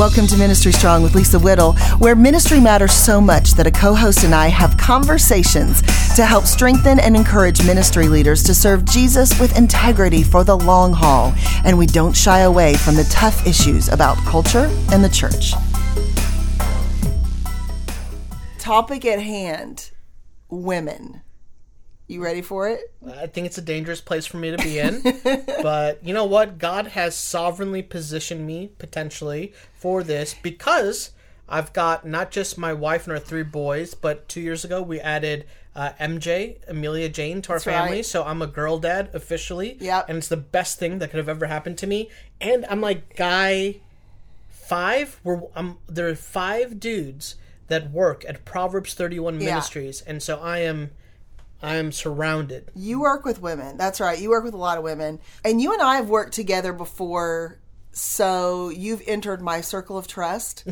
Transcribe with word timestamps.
Welcome 0.00 0.26
to 0.28 0.36
Ministry 0.38 0.72
Strong 0.72 1.02
with 1.02 1.14
Lisa 1.14 1.38
Whittle, 1.38 1.74
where 1.98 2.16
ministry 2.16 2.58
matters 2.58 2.94
so 2.94 3.20
much 3.20 3.52
that 3.52 3.66
a 3.66 3.70
co 3.70 3.94
host 3.94 4.24
and 4.24 4.34
I 4.34 4.46
have 4.46 4.78
conversations 4.78 5.82
to 6.16 6.24
help 6.24 6.46
strengthen 6.46 6.98
and 6.98 7.14
encourage 7.14 7.62
ministry 7.66 8.08
leaders 8.08 8.42
to 8.44 8.54
serve 8.54 8.86
Jesus 8.86 9.38
with 9.38 9.58
integrity 9.58 10.22
for 10.22 10.42
the 10.42 10.56
long 10.56 10.94
haul. 10.94 11.34
And 11.66 11.76
we 11.76 11.84
don't 11.84 12.16
shy 12.16 12.38
away 12.40 12.76
from 12.76 12.94
the 12.94 13.04
tough 13.10 13.46
issues 13.46 13.90
about 13.90 14.16
culture 14.24 14.74
and 14.90 15.04
the 15.04 15.10
church. 15.10 15.52
Topic 18.58 19.04
at 19.04 19.20
hand 19.20 19.90
women. 20.48 21.20
You 22.10 22.24
ready 22.24 22.42
for 22.42 22.68
it? 22.68 22.92
I 23.06 23.28
think 23.28 23.46
it's 23.46 23.58
a 23.58 23.62
dangerous 23.62 24.00
place 24.00 24.26
for 24.26 24.36
me 24.38 24.50
to 24.50 24.58
be 24.58 24.80
in. 24.80 25.00
but 25.62 26.04
you 26.04 26.12
know 26.12 26.24
what? 26.24 26.58
God 26.58 26.88
has 26.88 27.14
sovereignly 27.16 27.82
positioned 27.82 28.44
me 28.44 28.72
potentially 28.78 29.52
for 29.74 30.02
this 30.02 30.34
because 30.34 31.12
I've 31.48 31.72
got 31.72 32.04
not 32.04 32.32
just 32.32 32.58
my 32.58 32.72
wife 32.72 33.04
and 33.04 33.12
our 33.12 33.20
three 33.20 33.44
boys, 33.44 33.94
but 33.94 34.28
two 34.28 34.40
years 34.40 34.64
ago 34.64 34.82
we 34.82 34.98
added 34.98 35.46
uh, 35.76 35.90
MJ, 36.00 36.56
Amelia 36.66 37.08
Jane, 37.08 37.42
to 37.42 37.52
our 37.52 37.58
That's 37.58 37.64
family. 37.64 37.98
right. 37.98 38.04
So 38.04 38.24
I'm 38.24 38.42
a 38.42 38.48
girl 38.48 38.80
dad 38.80 39.10
officially. 39.14 39.76
Yeah. 39.78 40.02
And 40.08 40.18
it's 40.18 40.26
the 40.26 40.36
best 40.36 40.80
thing 40.80 40.98
that 40.98 41.10
could 41.12 41.18
have 41.18 41.28
ever 41.28 41.46
happened 41.46 41.78
to 41.78 41.86
me. 41.86 42.10
And 42.40 42.66
I'm 42.68 42.80
like 42.80 43.14
guy 43.14 43.76
five. 44.48 45.20
We're 45.22 45.42
um, 45.54 45.78
there 45.88 46.08
are 46.08 46.16
five 46.16 46.80
dudes 46.80 47.36
that 47.68 47.92
work 47.92 48.24
at 48.28 48.44
Proverbs 48.44 48.94
31 48.94 49.40
Yeah. 49.40 49.50
Ministries, 49.50 50.00
and 50.02 50.20
so 50.20 50.40
I 50.40 50.58
am. 50.58 50.90
I 51.62 51.76
am 51.76 51.92
surrounded. 51.92 52.70
You 52.74 53.00
work 53.00 53.24
with 53.24 53.40
women. 53.40 53.76
That's 53.76 54.00
right. 54.00 54.18
You 54.18 54.30
work 54.30 54.44
with 54.44 54.54
a 54.54 54.58
lot 54.58 54.78
of 54.78 54.84
women. 54.84 55.20
And 55.44 55.60
you 55.60 55.72
and 55.72 55.82
I 55.82 55.96
have 55.96 56.08
worked 56.08 56.32
together 56.32 56.72
before. 56.72 57.58
So 57.92 58.70
you've 58.70 59.02
entered 59.06 59.42
my 59.42 59.60
circle 59.60 59.98
of 59.98 60.06
trust, 60.06 60.64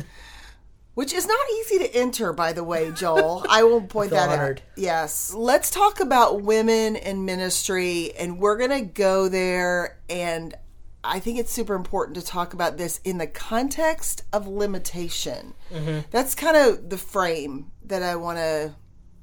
which 0.95 1.13
is 1.13 1.27
not 1.27 1.39
easy 1.59 1.79
to 1.79 1.95
enter, 1.95 2.33
by 2.33 2.53
the 2.53 2.63
way, 2.63 2.91
Joel. 2.91 3.45
I 3.49 3.63
will 3.63 3.81
point 3.87 4.11
that 4.11 4.29
honored. 4.29 4.59
out. 4.59 4.77
Yes. 4.77 5.33
Let's 5.33 5.69
talk 5.69 5.99
about 5.99 6.41
women 6.41 6.95
in 6.95 7.25
ministry. 7.25 8.13
And 8.17 8.39
we're 8.39 8.57
going 8.57 8.71
to 8.71 8.81
go 8.81 9.29
there. 9.29 9.99
And 10.09 10.55
I 11.03 11.19
think 11.19 11.39
it's 11.39 11.51
super 11.51 11.75
important 11.75 12.15
to 12.17 12.25
talk 12.25 12.53
about 12.53 12.77
this 12.77 12.99
in 13.03 13.19
the 13.19 13.27
context 13.27 14.23
of 14.33 14.47
limitation. 14.47 15.53
Mm-hmm. 15.71 15.99
That's 16.09 16.35
kind 16.35 16.57
of 16.57 16.89
the 16.89 16.97
frame 16.97 17.71
that 17.85 18.01
I 18.01 18.15
want 18.15 18.37
to 18.39 18.73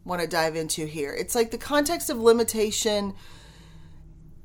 want 0.06 0.22
to 0.22 0.28
dive 0.28 0.56
into 0.56 0.86
here. 0.86 1.12
It's 1.12 1.34
like 1.34 1.50
the 1.50 1.58
context 1.58 2.08
of 2.08 2.18
limitation 2.18 3.14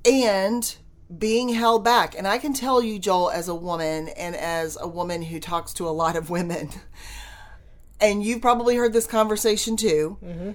and 0.03 0.75
being 1.17 1.49
held 1.49 1.83
back. 1.83 2.17
And 2.17 2.27
I 2.27 2.37
can 2.39 2.53
tell 2.53 2.81
you, 2.81 2.97
Joel, 2.99 3.29
as 3.29 3.47
a 3.47 3.55
woman 3.55 4.09
and 4.09 4.35
as 4.35 4.77
a 4.81 4.87
woman 4.87 5.21
who 5.21 5.39
talks 5.39 5.73
to 5.73 5.87
a 5.87 5.91
lot 5.91 6.15
of 6.15 6.29
women, 6.29 6.69
and 8.01 8.23
you've 8.23 8.41
probably 8.41 8.75
heard 8.75 8.93
this 8.93 9.05
conversation 9.07 9.77
too. 9.77 10.17
Mm-hmm. 10.23 10.51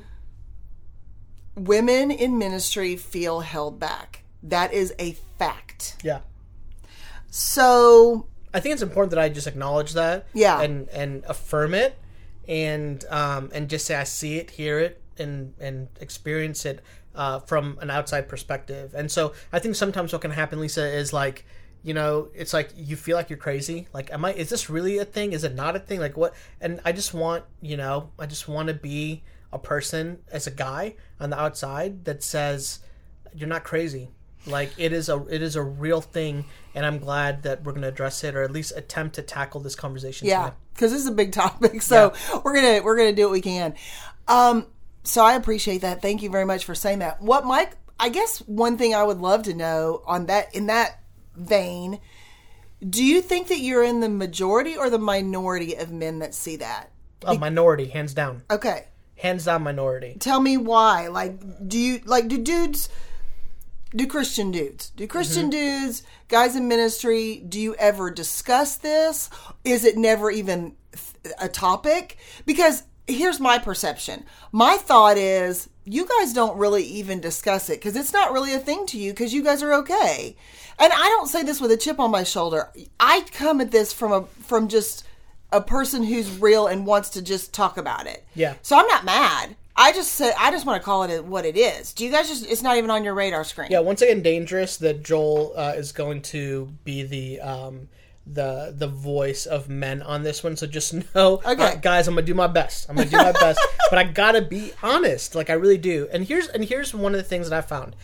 Women 1.56 2.10
in 2.10 2.36
ministry 2.38 2.96
feel 2.96 3.40
held 3.40 3.78
back. 3.80 4.24
That 4.42 4.72
is 4.72 4.92
a 4.98 5.12
fact. 5.38 5.96
Yeah. 6.02 6.20
So, 7.30 8.26
I 8.52 8.60
think 8.60 8.74
it's 8.74 8.82
important 8.82 9.10
that 9.10 9.18
I 9.18 9.28
just 9.28 9.46
acknowledge 9.46 9.92
that, 9.94 10.26
Yeah. 10.34 10.60
and 10.60 10.88
and 10.90 11.24
affirm 11.26 11.74
it, 11.74 11.98
and 12.48 13.04
um 13.10 13.50
and 13.52 13.68
just 13.68 13.86
say 13.86 13.94
I 13.94 14.04
see 14.04 14.36
it, 14.36 14.50
hear 14.50 14.78
it, 14.78 15.00
and 15.18 15.54
and 15.60 15.88
experience 16.00 16.64
it 16.64 16.82
uh, 17.14 17.40
from 17.40 17.78
an 17.80 17.90
outside 17.90 18.28
perspective. 18.28 18.94
And 18.94 19.10
so 19.10 19.32
I 19.52 19.58
think 19.58 19.74
sometimes 19.74 20.12
what 20.12 20.22
can 20.22 20.30
happen, 20.30 20.60
Lisa, 20.60 20.86
is 20.86 21.12
like 21.12 21.44
you 21.82 21.94
know 21.94 22.28
it's 22.34 22.52
like 22.52 22.70
you 22.76 22.96
feel 22.96 23.16
like 23.16 23.30
you're 23.30 23.38
crazy. 23.38 23.88
Like, 23.92 24.12
am 24.12 24.24
I? 24.24 24.32
Is 24.34 24.48
this 24.48 24.68
really 24.68 24.98
a 24.98 25.04
thing? 25.04 25.32
Is 25.32 25.44
it 25.44 25.54
not 25.54 25.76
a 25.76 25.78
thing? 25.78 26.00
Like 26.00 26.16
what? 26.16 26.34
And 26.60 26.80
I 26.84 26.92
just 26.92 27.14
want 27.14 27.44
you 27.60 27.76
know 27.76 28.10
I 28.18 28.26
just 28.26 28.48
want 28.48 28.68
to 28.68 28.74
be 28.74 29.22
a 29.52 29.58
person 29.58 30.18
as 30.30 30.46
a 30.46 30.50
guy 30.50 30.94
on 31.20 31.30
the 31.30 31.40
outside 31.40 32.04
that 32.04 32.22
says 32.22 32.80
you're 33.34 33.48
not 33.48 33.64
crazy 33.64 34.10
like 34.46 34.70
it 34.76 34.92
is 34.92 35.08
a 35.08 35.24
it 35.28 35.42
is 35.42 35.56
a 35.56 35.62
real 35.62 36.00
thing 36.00 36.44
and 36.74 36.86
i'm 36.86 36.98
glad 36.98 37.42
that 37.42 37.62
we're 37.64 37.72
going 37.72 37.82
to 37.82 37.88
address 37.88 38.22
it 38.24 38.34
or 38.34 38.42
at 38.42 38.50
least 38.50 38.72
attempt 38.76 39.14
to 39.14 39.22
tackle 39.22 39.60
this 39.60 39.74
conversation 39.74 40.26
yeah, 40.26 40.44
today. 40.44 40.56
Because 40.76 40.92
this 40.92 41.00
is 41.00 41.08
a 41.08 41.12
big 41.12 41.32
topic. 41.42 41.82
So 41.82 42.12
we're 42.44 42.54
gonna 42.54 42.82
we're 42.82 42.96
gonna 42.96 43.12
do 43.12 43.24
what 43.24 43.32
we 43.32 43.40
can. 43.40 43.74
Um, 44.28 44.66
so 45.02 45.24
I 45.24 45.34
appreciate 45.34 45.78
that. 45.82 46.02
Thank 46.02 46.22
you 46.22 46.30
very 46.30 46.44
much 46.44 46.64
for 46.64 46.74
saying 46.74 47.00
that. 47.00 47.20
What 47.22 47.44
Mike? 47.44 47.76
I 47.98 48.10
guess 48.10 48.38
one 48.40 48.76
thing 48.76 48.94
I 48.94 49.02
would 49.02 49.18
love 49.18 49.44
to 49.44 49.54
know 49.54 50.02
on 50.06 50.26
that 50.26 50.54
in 50.54 50.66
that 50.66 51.00
vein, 51.34 51.98
do 52.86 53.02
you 53.02 53.22
think 53.22 53.48
that 53.48 53.60
you're 53.60 53.82
in 53.82 54.00
the 54.00 54.08
majority 54.08 54.76
or 54.76 54.90
the 54.90 54.98
minority 54.98 55.74
of 55.74 55.90
men 55.90 56.18
that 56.18 56.34
see 56.34 56.56
that? 56.56 56.90
a 57.24 57.38
minority 57.38 57.86
hands 57.86 58.12
down 58.12 58.42
Okay, 58.50 58.84
hands 59.16 59.46
down 59.46 59.62
minority 59.62 60.16
tell 60.20 60.40
me 60.40 60.56
why. 60.56 61.08
Like, 61.08 61.40
do 61.66 61.78
you 61.78 62.00
like 62.04 62.28
do 62.28 62.38
dudes? 62.38 62.88
Do 63.94 64.06
Christian 64.06 64.50
dudes? 64.50 64.90
Do 64.90 65.06
Christian 65.06 65.48
dudes, 65.48 66.02
guys 66.28 66.56
in 66.56 66.68
ministry, 66.68 67.42
do 67.48 67.60
you 67.60 67.74
ever 67.76 68.10
discuss 68.10 68.76
this? 68.76 69.30
Is 69.64 69.84
it 69.84 69.96
never 69.96 70.30
even 70.30 70.76
a 71.40 71.48
topic? 71.48 72.18
Because 72.44 72.84
here's 73.06 73.40
my 73.40 73.58
perception. 73.58 74.24
My 74.52 74.76
thought 74.76 75.16
is 75.16 75.68
you 75.84 76.06
guys 76.06 76.32
don't 76.32 76.58
really 76.58 76.84
even 76.84 77.20
discuss 77.20 77.70
it 77.70 77.78
because 77.78 77.96
it's 77.96 78.12
not 78.12 78.32
really 78.32 78.52
a 78.52 78.58
thing 78.58 78.86
to 78.86 78.98
you 78.98 79.12
because 79.12 79.32
you 79.32 79.42
guys 79.42 79.62
are 79.62 79.74
okay. 79.74 80.36
And 80.78 80.92
I 80.92 81.08
don't 81.16 81.28
say 81.28 81.42
this 81.42 81.60
with 81.60 81.70
a 81.70 81.76
chip 81.76 82.00
on 82.00 82.10
my 82.10 82.24
shoulder. 82.24 82.70
I 82.98 83.24
come 83.32 83.60
at 83.60 83.70
this 83.70 83.92
from 83.92 84.12
a 84.12 84.22
from 84.42 84.68
just 84.68 85.04
a 85.52 85.60
person 85.60 86.02
who's 86.02 86.38
real 86.40 86.66
and 86.66 86.86
wants 86.86 87.10
to 87.10 87.22
just 87.22 87.54
talk 87.54 87.76
about 87.78 88.06
it. 88.06 88.24
Yeah. 88.34 88.54
So 88.62 88.76
I'm 88.76 88.88
not 88.88 89.04
mad. 89.04 89.56
I 89.78 89.92
just 89.92 90.12
said 90.14 90.32
I 90.38 90.50
just 90.50 90.64
want 90.66 90.80
to 90.80 90.84
call 90.84 91.02
it 91.04 91.24
what 91.24 91.44
it 91.44 91.56
is. 91.56 91.92
Do 91.92 92.04
you 92.04 92.10
guys 92.10 92.28
just? 92.28 92.46
It's 92.50 92.62
not 92.62 92.76
even 92.78 92.90
on 92.90 93.04
your 93.04 93.14
radar 93.14 93.44
screen. 93.44 93.68
yeah 93.70 93.80
once 93.80 94.00
again 94.02 94.22
dangerous 94.22 94.76
that 94.78 95.02
joel 95.04 95.52
uh, 95.56 95.74
is 95.76 95.92
going 95.92 96.22
to 96.22 96.72
be 96.84 97.02
the 97.02 97.40
um 97.40 97.88
the 98.26 98.74
the 98.76 98.88
voice 98.88 99.46
of 99.46 99.68
men 99.68 100.02
on 100.02 100.22
this 100.24 100.42
one 100.42 100.56
so 100.56 100.66
just 100.66 100.92
know 101.14 101.40
Okay. 101.46 101.62
uh, 101.62 101.74
guys 101.76 102.08
i'm 102.08 102.14
gonna 102.14 102.26
do 102.26 102.34
my 102.34 102.48
best 102.48 102.88
i'm 102.90 102.96
gonna 102.96 103.08
do 103.08 103.16
my 103.18 103.30
best 103.30 103.60
but 103.90 103.98
i 104.00 104.02
gotta 104.04 104.42
be 104.42 104.72
honest 104.82 105.36
like 105.36 105.48
i 105.48 105.52
really 105.52 105.78
do 105.78 106.08
and 106.12 106.24
here's 106.26 106.48
and 106.48 106.64
here's 106.64 106.92
one 106.92 107.12
of 107.14 107.18
the 107.18 107.22
things 107.22 107.48
that 107.48 107.56
i 107.56 107.60
found 107.60 107.94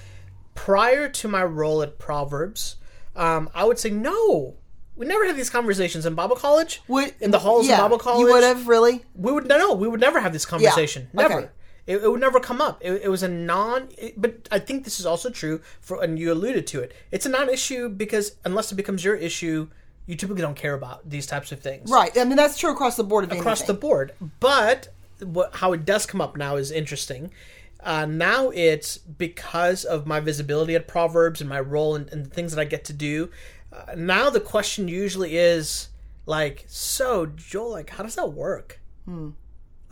prior 0.54 1.08
to 1.08 1.26
my 1.26 1.42
role 1.42 1.82
at 1.82 1.98
proverbs 1.98 2.76
um 3.16 3.50
i 3.54 3.64
would 3.64 3.80
say 3.80 3.90
no 3.90 4.54
we 4.94 5.06
never 5.06 5.26
had 5.26 5.36
these 5.36 5.50
conversations 5.50 6.06
in 6.06 6.14
bible 6.14 6.36
college 6.36 6.82
Would- 6.86 7.14
in 7.20 7.32
the 7.32 7.40
halls 7.40 7.66
yeah, 7.66 7.74
of 7.74 7.80
bible 7.80 7.98
college 7.98 8.20
You 8.20 8.32
would 8.32 8.44
have 8.44 8.68
really. 8.68 9.02
we 9.16 9.32
would 9.32 9.48
no, 9.48 9.58
no, 9.58 9.72
we 9.74 9.88
would 9.88 10.00
never 10.00 10.20
have 10.20 10.32
this 10.32 10.46
conversation. 10.46 11.08
Yeah, 11.14 11.24
okay. 11.26 11.48
It, 11.86 11.96
it 11.96 12.10
would 12.10 12.20
never 12.20 12.38
come 12.38 12.60
up. 12.60 12.78
It, 12.80 13.02
it 13.04 13.08
was 13.08 13.22
a 13.22 13.28
non. 13.28 13.88
It, 13.98 14.20
but 14.20 14.48
I 14.50 14.58
think 14.58 14.84
this 14.84 15.00
is 15.00 15.06
also 15.06 15.30
true 15.30 15.60
for, 15.80 16.02
and 16.02 16.18
you 16.18 16.32
alluded 16.32 16.66
to 16.68 16.80
it. 16.80 16.92
It's 17.10 17.26
a 17.26 17.28
non-issue 17.28 17.88
because 17.90 18.36
unless 18.44 18.70
it 18.70 18.76
becomes 18.76 19.04
your 19.04 19.16
issue, 19.16 19.68
you 20.06 20.16
typically 20.16 20.42
don't 20.42 20.56
care 20.56 20.74
about 20.74 21.08
these 21.08 21.26
types 21.26 21.52
of 21.52 21.60
things 21.60 21.90
Right. 21.90 22.16
I 22.16 22.24
mean, 22.24 22.36
that's 22.36 22.58
true 22.58 22.72
across 22.72 22.96
the 22.96 23.04
board 23.04 23.30
across 23.32 23.62
the 23.62 23.74
board. 23.74 24.12
But 24.40 24.88
what, 25.20 25.54
how 25.56 25.72
it 25.72 25.84
does 25.84 26.06
come 26.06 26.20
up 26.20 26.36
now 26.36 26.56
is 26.56 26.70
interesting. 26.70 27.32
Uh, 27.80 28.06
now 28.06 28.50
it's 28.50 28.98
because 28.98 29.84
of 29.84 30.06
my 30.06 30.20
visibility 30.20 30.76
at 30.76 30.86
Proverbs 30.86 31.40
and 31.40 31.50
my 31.50 31.58
role 31.60 31.96
and, 31.96 32.08
and 32.10 32.24
the 32.26 32.30
things 32.30 32.54
that 32.54 32.60
I 32.60 32.64
get 32.64 32.84
to 32.86 32.92
do. 32.92 33.30
Uh, 33.72 33.94
now 33.96 34.30
the 34.30 34.40
question 34.40 34.86
usually 34.86 35.36
is 35.36 35.88
like, 36.26 36.64
so 36.68 37.26
Joel, 37.26 37.70
like, 37.70 37.90
how 37.90 38.04
does 38.04 38.14
that 38.14 38.32
work? 38.32 38.80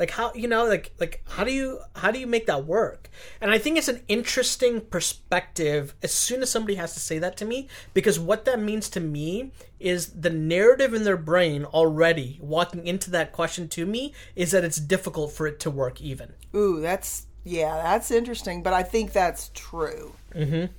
Like 0.01 0.11
how 0.11 0.33
you 0.35 0.49
know 0.49 0.65
like 0.65 0.93
like 0.99 1.23
how 1.29 1.45
do 1.45 1.53
you 1.53 1.79
how 1.95 2.11
do 2.11 2.19
you 2.19 2.27
make 2.27 2.47
that 2.47 2.65
work 2.65 3.09
and 3.41 3.53
i 3.53 3.59
think 3.59 3.79
it's 3.79 3.87
an 3.87 4.01
interesting 4.09 4.81
perspective 4.81 5.95
as 6.03 6.13
soon 6.13 6.43
as 6.43 6.51
somebody 6.51 6.75
has 6.75 6.95
to 6.95 7.01
say 7.01 7.19
that 7.19 7.37
to 7.37 7.45
me 7.45 7.69
because 7.95 8.19
what 8.19 8.45
that 8.45 8.59
means 8.59 8.89
to 8.89 8.99
me 8.99 9.53
is 9.79 10.09
the 10.09 10.31
narrative 10.31 10.93
in 10.95 11.05
their 11.05 11.17
brain 11.17 11.65
already 11.67 12.39
walking 12.43 12.85
into 12.85 13.11
that 13.11 13.31
question 13.31 13.69
to 13.69 13.87
me 13.87 14.13
is 14.35 14.51
that 14.51 14.65
it's 14.65 14.79
difficult 14.79 15.31
for 15.31 15.47
it 15.47 15.61
to 15.61 15.71
work 15.71 16.01
even 16.01 16.33
Ooh, 16.55 16.81
that's 16.81 17.27
yeah, 17.45 17.83
that's 17.83 18.11
interesting. 18.11 18.63
But 18.63 18.73
I 18.73 18.83
think 18.83 19.13
that's 19.13 19.51
true. 19.55 20.13
Mm-hmm. 20.35 20.73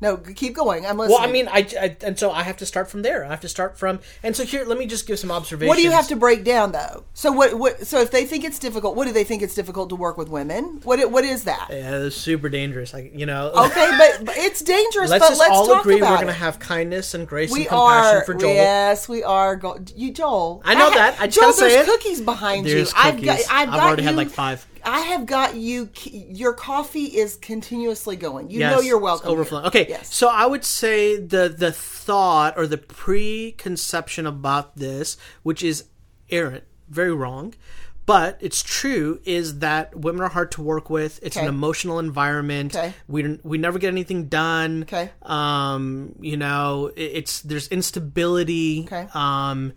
No, 0.00 0.16
keep 0.18 0.54
going. 0.54 0.84
I'm 0.84 0.98
listening. 0.98 1.16
well 1.18 1.26
i 1.28 1.30
mean 1.32 1.48
I, 1.48 1.66
I 1.80 1.96
and 2.02 2.18
so 2.18 2.30
i 2.30 2.42
have 2.42 2.56
to 2.58 2.66
start 2.66 2.90
from 2.90 3.02
there 3.02 3.24
i 3.24 3.28
have 3.28 3.40
to 3.40 3.48
start 3.48 3.78
from 3.78 4.00
and 4.22 4.36
so 4.36 4.44
here 4.44 4.64
let 4.64 4.76
me 4.76 4.86
just 4.86 5.06
give 5.06 5.18
some 5.18 5.30
observations 5.30 5.68
what 5.68 5.76
do 5.76 5.82
you 5.82 5.92
have 5.92 6.08
to 6.08 6.16
break 6.16 6.44
down 6.44 6.72
though? 6.72 7.04
So 7.14 7.32
what? 7.32 7.54
What? 7.54 7.86
So 7.86 8.00
if 8.00 8.10
they 8.10 8.24
think 8.26 8.44
it's 8.44 8.58
difficult, 8.58 8.96
what 8.96 9.06
do 9.06 9.12
they 9.12 9.24
think 9.24 9.40
it's 9.40 9.54
difficult 9.54 9.88
to 9.90 9.96
work 9.96 10.18
with 10.18 10.28
women? 10.28 10.80
What? 10.82 11.10
What 11.10 11.24
is 11.24 11.44
that? 11.44 11.68
yeah 11.70 11.98
that's 11.98 12.16
super 12.16 12.48
dangerous 12.48 12.92
like 12.92 13.12
you 13.14 13.24
know 13.24 13.50
Okay, 13.54 13.90
but, 13.96 14.24
but 14.26 14.36
it's 14.36 14.60
dangerous. 14.60 15.10
let's 15.10 15.28
but 15.28 15.38
let's 15.38 15.50
all 15.52 15.80
agree 15.80 15.94
we're 15.94 16.00
gonna 16.00 16.32
have 16.32 16.58
kindness 16.58 17.14
and 17.14 17.26
grace 17.26 17.50
We 17.52 17.60
and 17.60 17.68
compassion 17.68 18.16
are. 18.18 18.24
for 18.24 18.34
joel 18.34 18.52
Yes, 18.54 19.08
we 19.08 19.22
are. 19.22 19.56
Go, 19.56 19.78
you, 19.94 20.12
Joel. 20.12 20.60
I 20.64 20.74
know 20.74 20.90
ha- 20.90 20.94
that. 20.96 21.20
I 21.20 21.26
Joel, 21.28 21.52
there's 21.52 21.86
cookies 21.86 22.20
behind 22.20 22.66
There's 22.66 22.90
you. 22.90 22.98
I've 22.98 23.22
got. 23.22 23.38
I've, 23.38 23.68
I've 23.68 23.68
got 23.68 23.80
already 23.82 24.02
had 24.02 24.16
like 24.16 24.28
five. 24.28 24.66
I 24.84 25.00
have 25.00 25.26
got 25.26 25.56
you. 25.56 25.88
Your 26.04 26.52
coffee 26.52 27.04
is 27.04 27.36
continuously 27.36 28.16
going. 28.16 28.50
You 28.50 28.60
Yes, 28.60 28.74
know 28.76 28.80
you're 28.80 28.98
welcome. 28.98 29.30
Overflowing. 29.30 29.66
Okay, 29.66 29.86
Yes. 29.88 30.14
so 30.14 30.28
I 30.28 30.46
would 30.46 30.64
say 30.64 31.18
the 31.18 31.48
the 31.48 31.72
thought 31.72 32.54
or 32.56 32.66
the 32.66 32.78
preconception 32.78 34.26
about 34.26 34.76
this, 34.76 35.16
which 35.42 35.62
is 35.62 35.84
errant, 36.30 36.64
very 36.88 37.12
wrong, 37.14 37.54
but 38.06 38.36
it's 38.40 38.62
true, 38.62 39.20
is 39.24 39.60
that 39.60 39.96
women 39.96 40.22
are 40.22 40.28
hard 40.28 40.52
to 40.52 40.62
work 40.62 40.90
with. 40.90 41.18
It's 41.22 41.36
an 41.36 41.46
emotional 41.46 41.98
environment. 41.98 42.76
Okay. 42.76 42.92
We 43.08 43.38
we 43.42 43.56
never 43.58 43.78
get 43.78 43.88
anything 43.88 44.26
done. 44.28 44.82
Okay. 44.82 45.10
Um, 45.22 46.14
you 46.20 46.36
know, 46.36 46.90
it, 46.94 47.02
it's 47.02 47.40
there's 47.40 47.68
instability. 47.68 48.82
Okay. 48.86 49.08
Um, 49.14 49.72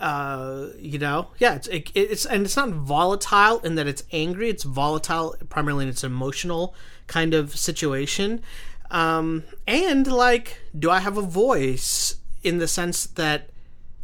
uh, 0.00 0.66
you 0.78 0.98
know, 0.98 1.28
yeah, 1.38 1.54
it's 1.56 1.66
it, 1.68 1.90
it's 1.94 2.24
and 2.24 2.44
it's 2.44 2.56
not 2.56 2.70
volatile 2.70 3.58
in 3.60 3.74
that 3.76 3.86
it's 3.86 4.04
angry. 4.12 4.48
It's 4.48 4.62
volatile 4.64 5.36
primarily 5.48 5.84
in 5.84 5.88
its 5.90 6.04
emotional 6.04 6.74
kind 7.06 7.34
of 7.34 7.56
situation. 7.56 8.42
Um, 8.90 9.44
and 9.66 10.06
like, 10.06 10.60
do 10.78 10.90
I 10.90 11.00
have 11.00 11.16
a 11.18 11.22
voice 11.22 12.16
in 12.42 12.58
the 12.58 12.68
sense 12.68 13.04
that 13.06 13.50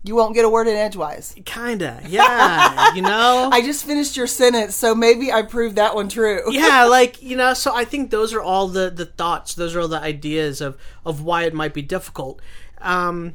You 0.02 0.14
won't 0.14 0.35
get 0.35 0.44
a 0.44 0.49
word 0.50 0.67
in 0.67 0.76
edgewise. 0.76 1.35
kinda, 1.46 2.02
yeah, 2.06 2.93
you 2.94 3.00
know, 3.00 3.49
I 3.52 3.62
just 3.62 3.87
finished 3.87 4.17
your 4.19 4.26
sentence, 4.26 4.75
so 4.75 4.94
maybe 4.94 5.32
I 5.32 5.41
proved 5.43 5.76
that 5.76 5.94
one 5.94 6.08
true. 6.11 6.43
yeah, 6.52 6.85
like 6.85 7.23
you 7.23 7.37
know. 7.37 7.55
So 7.55 7.75
I 7.75 7.85
think 7.87 8.11
those 8.11 8.35
are 8.35 8.43
all 8.43 8.69
the 8.69 8.91
the 8.91 9.06
thoughts. 9.06 9.55
Those 9.55 9.75
are 9.75 9.81
all 9.81 9.88
the 9.88 10.00
ideas 10.00 10.61
of 10.61 10.76
of 11.06 11.23
why 11.23 11.44
it 11.44 11.55
might 11.55 11.73
be 11.73 11.81
difficult. 11.82 12.43
Um, 12.82 13.35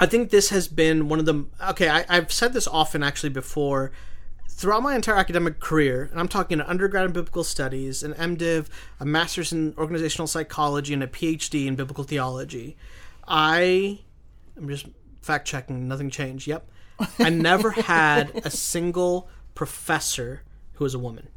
I 0.00 0.06
think 0.06 0.30
this 0.30 0.48
has 0.48 0.66
been 0.66 1.08
one 1.08 1.18
of 1.18 1.26
the 1.26 1.44
okay. 1.68 1.90
I, 1.90 2.06
I've 2.08 2.32
said 2.32 2.54
this 2.54 2.66
often 2.66 3.02
actually 3.02 3.30
before. 3.30 3.92
Throughout 4.48 4.82
my 4.82 4.94
entire 4.94 5.16
academic 5.16 5.58
career, 5.58 6.08
and 6.10 6.20
I'm 6.20 6.28
talking 6.28 6.60
an 6.60 6.66
undergrad 6.66 7.06
in 7.06 7.12
biblical 7.12 7.44
studies, 7.44 8.02
an 8.02 8.12
MDiv, 8.12 8.66
a 8.98 9.06
master's 9.06 9.52
in 9.52 9.74
organizational 9.78 10.26
psychology, 10.26 10.92
and 10.92 11.02
a 11.02 11.06
PhD 11.06 11.66
in 11.66 11.76
biblical 11.76 12.04
theology, 12.04 12.76
I 13.26 14.00
I'm 14.56 14.68
just 14.68 14.86
fact 15.22 15.46
checking. 15.46 15.86
Nothing 15.86 16.10
changed. 16.10 16.46
Yep, 16.46 16.68
I 17.18 17.28
never 17.30 17.70
had 17.70 18.42
a 18.44 18.50
single 18.50 19.28
professor 19.54 20.42
who 20.74 20.84
was 20.84 20.94
a 20.94 20.98
woman. 20.98 21.28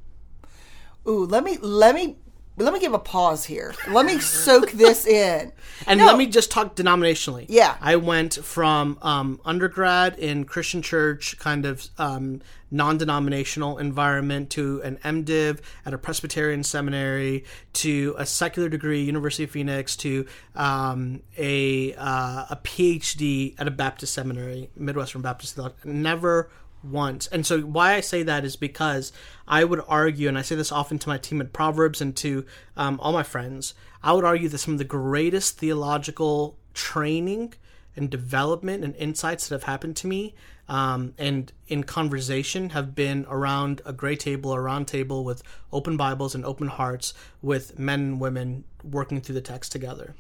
Ooh, 1.07 1.25
let 1.25 1.43
me 1.43 1.57
let 1.61 1.95
me 1.95 2.17
let 2.57 2.73
me 2.73 2.79
give 2.79 2.93
a 2.93 2.99
pause 2.99 3.45
here. 3.45 3.73
Let 3.89 4.05
me 4.05 4.19
soak 4.19 4.71
this 4.71 5.05
in. 5.07 5.51
And 5.87 5.99
No. 5.99 6.05
let 6.05 6.17
me 6.17 6.27
just 6.27 6.51
talk 6.51 6.75
denominationally. 6.75 7.45
Yeah. 7.49 7.75
I 7.81 7.95
went 7.95 8.35
from 8.35 8.97
um, 9.01 9.39
undergrad 9.43 10.19
in 10.19 10.45
Christian 10.45 10.81
church, 10.81 11.37
kind 11.39 11.65
of 11.65 11.87
um, 11.97 12.41
non 12.69 12.97
denominational 12.97 13.77
environment, 13.79 14.49
to 14.51 14.81
an 14.83 14.97
MDiv 15.03 15.59
at 15.85 15.93
a 15.93 15.97
Presbyterian 15.97 16.63
seminary, 16.63 17.43
to 17.73 18.15
a 18.17 18.25
secular 18.25 18.69
degree, 18.69 19.03
University 19.03 19.43
of 19.45 19.51
Phoenix, 19.51 19.95
to 19.97 20.25
um, 20.55 21.21
a, 21.37 21.93
uh, 21.95 22.45
a 22.51 22.59
PhD 22.63 23.55
at 23.59 23.67
a 23.67 23.71
Baptist 23.71 24.13
seminary, 24.13 24.69
Midwestern 24.75 25.21
Baptist. 25.21 25.59
Never 25.83 26.49
once. 26.83 27.27
And 27.27 27.45
so 27.45 27.61
why 27.61 27.93
I 27.93 28.01
say 28.01 28.23
that 28.23 28.45
is 28.45 28.55
because 28.55 29.11
I 29.47 29.63
would 29.63 29.81
argue, 29.87 30.27
and 30.27 30.37
I 30.37 30.41
say 30.41 30.55
this 30.55 30.71
often 30.71 30.99
to 30.99 31.09
my 31.09 31.17
team 31.17 31.41
at 31.41 31.53
Proverbs 31.53 32.01
and 32.01 32.15
to 32.17 32.45
um, 32.75 32.99
all 33.01 33.13
my 33.13 33.23
friends, 33.23 33.73
I 34.01 34.13
would 34.13 34.25
argue 34.25 34.49
that 34.49 34.57
some 34.57 34.73
of 34.73 34.77
the 34.77 34.83
greatest 34.83 35.57
theological 35.57 36.57
training 36.73 37.53
and 37.95 38.09
development 38.09 38.83
and 38.83 38.95
insights 38.95 39.47
that 39.47 39.55
have 39.55 39.63
happened 39.63 39.95
to 39.97 40.07
me 40.07 40.33
um, 40.67 41.13
and 41.17 41.51
in 41.67 41.83
conversation 41.83 42.71
have 42.71 42.95
been 42.95 43.25
around 43.29 43.81
a 43.85 43.93
gray 43.93 44.15
table 44.15 44.51
or 44.51 44.63
round 44.63 44.87
table 44.87 45.23
with 45.23 45.43
open 45.71 45.97
Bibles 45.97 46.35
and 46.35 46.45
open 46.45 46.67
hearts 46.67 47.13
with 47.41 47.77
men 47.77 47.99
and 47.99 48.19
women 48.19 48.63
working 48.83 49.21
through 49.21 49.35
the 49.35 49.41
text 49.41 49.71
together. 49.71 50.15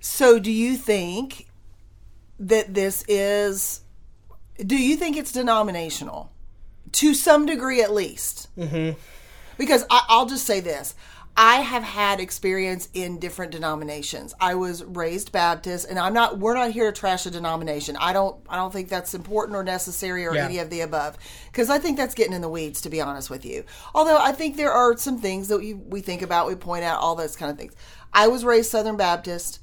So, 0.00 0.38
do 0.38 0.50
you 0.50 0.76
think 0.76 1.48
that 2.38 2.74
this 2.74 3.04
is? 3.08 3.80
Do 4.58 4.76
you 4.76 4.96
think 4.96 5.16
it's 5.16 5.32
denominational, 5.32 6.30
to 6.92 7.14
some 7.14 7.46
degree 7.46 7.82
at 7.82 7.92
least? 7.92 8.48
Mm-hmm. 8.56 8.98
Because 9.58 9.84
I, 9.90 10.04
I'll 10.08 10.26
just 10.26 10.46
say 10.46 10.60
this: 10.60 10.94
I 11.36 11.56
have 11.56 11.82
had 11.82 12.20
experience 12.20 12.88
in 12.92 13.18
different 13.18 13.52
denominations. 13.52 14.34
I 14.40 14.54
was 14.54 14.84
raised 14.84 15.32
Baptist, 15.32 15.88
and 15.88 15.98
I'm 15.98 16.12
not. 16.12 16.38
We're 16.38 16.54
not 16.54 16.70
here 16.72 16.90
to 16.92 16.98
trash 16.98 17.24
a 17.26 17.30
denomination. 17.30 17.96
I 17.98 18.12
don't. 18.12 18.36
I 18.48 18.56
don't 18.56 18.72
think 18.72 18.88
that's 18.88 19.14
important 19.14 19.56
or 19.56 19.64
necessary 19.64 20.26
or 20.26 20.34
Yeah. 20.34 20.44
any 20.44 20.58
of 20.58 20.68
the 20.68 20.82
above. 20.82 21.16
Because 21.50 21.70
I 21.70 21.78
think 21.78 21.96
that's 21.96 22.14
getting 22.14 22.34
in 22.34 22.42
the 22.42 22.48
weeds, 22.48 22.82
to 22.82 22.90
be 22.90 23.00
honest 23.00 23.30
with 23.30 23.44
you. 23.44 23.64
Although 23.94 24.18
I 24.18 24.32
think 24.32 24.56
there 24.56 24.72
are 24.72 24.96
some 24.96 25.18
things 25.18 25.48
that 25.48 25.58
we, 25.58 25.74
we 25.74 26.00
think 26.02 26.20
about, 26.22 26.46
we 26.48 26.54
point 26.54 26.84
out, 26.84 27.00
all 27.00 27.14
those 27.14 27.36
kind 27.36 27.50
of 27.50 27.56
things. 27.58 27.74
I 28.12 28.28
was 28.28 28.44
raised 28.44 28.70
Southern 28.70 28.96
Baptist 28.98 29.60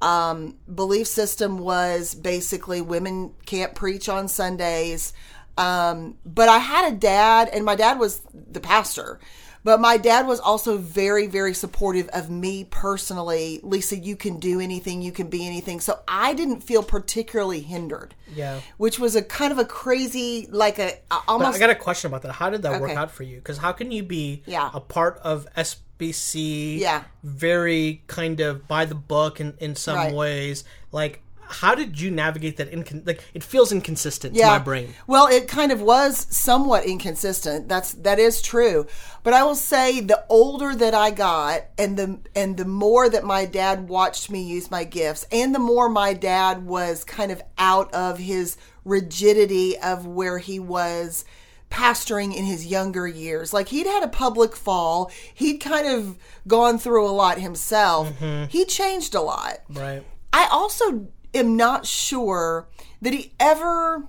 um, 0.00 0.56
belief 0.72 1.06
system 1.06 1.58
was 1.58 2.14
basically 2.14 2.80
women 2.80 3.34
can't 3.46 3.74
preach 3.74 4.08
on 4.08 4.28
Sundays. 4.28 5.12
Um, 5.56 6.16
but 6.24 6.48
I 6.48 6.58
had 6.58 6.92
a 6.92 6.96
dad, 6.96 7.48
and 7.52 7.64
my 7.64 7.74
dad 7.74 7.98
was 7.98 8.20
the 8.32 8.60
pastor. 8.60 9.18
But 9.64 9.80
my 9.80 9.96
dad 9.96 10.26
was 10.26 10.40
also 10.40 10.78
very, 10.78 11.26
very 11.26 11.52
supportive 11.52 12.08
of 12.08 12.30
me 12.30 12.64
personally. 12.64 13.60
Lisa, 13.62 13.96
you 13.96 14.16
can 14.16 14.38
do 14.38 14.60
anything, 14.60 15.02
you 15.02 15.12
can 15.12 15.28
be 15.28 15.46
anything. 15.46 15.80
So 15.80 16.00
I 16.08 16.32
didn't 16.34 16.60
feel 16.62 16.82
particularly 16.82 17.60
hindered. 17.60 18.14
Yeah. 18.34 18.60
Which 18.76 18.98
was 18.98 19.16
a 19.16 19.22
kind 19.22 19.52
of 19.52 19.58
a 19.58 19.64
crazy, 19.64 20.46
like 20.50 20.78
a 20.78 20.88
a- 20.92 20.98
But 21.10 21.22
almost. 21.28 21.56
I 21.56 21.58
got 21.58 21.70
a 21.70 21.74
question 21.74 22.08
about 22.08 22.22
that. 22.22 22.32
How 22.32 22.50
did 22.50 22.62
that 22.62 22.80
work 22.80 22.92
out 22.92 23.10
for 23.10 23.24
you? 23.24 23.36
Because 23.36 23.58
how 23.58 23.72
can 23.72 23.90
you 23.90 24.02
be 24.02 24.42
Yeah. 24.46 24.70
a 24.72 24.80
part 24.80 25.18
of 25.22 25.46
SBC? 25.56 26.78
Yeah. 26.78 27.04
Very 27.22 28.02
kind 28.06 28.40
of 28.40 28.66
by 28.68 28.84
the 28.84 28.94
book 28.94 29.40
in, 29.40 29.54
in 29.58 29.74
some 29.76 29.96
Right. 29.96 30.14
ways. 30.14 30.64
Like, 30.92 31.22
how 31.48 31.74
did 31.74 32.00
you 32.00 32.10
navigate 32.10 32.58
that? 32.58 32.70
Incon- 32.70 33.06
like, 33.06 33.24
it 33.34 33.42
feels 33.42 33.72
inconsistent 33.72 34.34
to 34.34 34.46
my 34.46 34.58
brain. 34.58 34.94
Well, 35.06 35.26
it 35.26 35.48
kind 35.48 35.72
of 35.72 35.80
was 35.80 36.26
somewhat 36.30 36.84
inconsistent. 36.84 37.68
That's 37.68 37.92
that 37.92 38.18
is 38.18 38.42
true. 38.42 38.86
But 39.22 39.34
I 39.34 39.42
will 39.42 39.54
say 39.54 40.00
the 40.00 40.24
older 40.28 40.74
that 40.74 40.94
I 40.94 41.10
got 41.10 41.64
and 41.76 41.96
the 41.96 42.20
and 42.34 42.56
the 42.56 42.64
more 42.64 43.08
that 43.08 43.24
my 43.24 43.44
dad 43.44 43.88
watched 43.88 44.30
me 44.30 44.42
use 44.42 44.70
my 44.70 44.84
gifts 44.84 45.26
and 45.32 45.54
the 45.54 45.58
more 45.58 45.88
my 45.88 46.12
dad 46.12 46.64
was 46.64 47.04
kind 47.04 47.32
of 47.32 47.42
out 47.58 47.92
of 47.92 48.18
his 48.18 48.56
rigidity 48.84 49.78
of 49.78 50.06
where 50.06 50.38
he 50.38 50.58
was 50.58 51.24
pastoring 51.70 52.34
in 52.34 52.44
his 52.44 52.66
younger 52.66 53.06
years. 53.06 53.52
Like 53.52 53.68
he'd 53.68 53.86
had 53.86 54.02
a 54.02 54.08
public 54.08 54.56
fall. 54.56 55.10
He'd 55.34 55.58
kind 55.58 55.86
of 55.86 56.18
gone 56.46 56.78
through 56.78 57.06
a 57.06 57.12
lot 57.12 57.38
himself. 57.38 58.08
Mm-hmm. 58.18 58.44
He 58.48 58.64
changed 58.64 59.14
a 59.14 59.20
lot. 59.20 59.58
Right. 59.68 60.02
I 60.32 60.46
also 60.50 61.08
am 61.34 61.56
not 61.56 61.86
sure 61.86 62.68
that 63.00 63.12
he 63.12 63.32
ever 63.38 64.08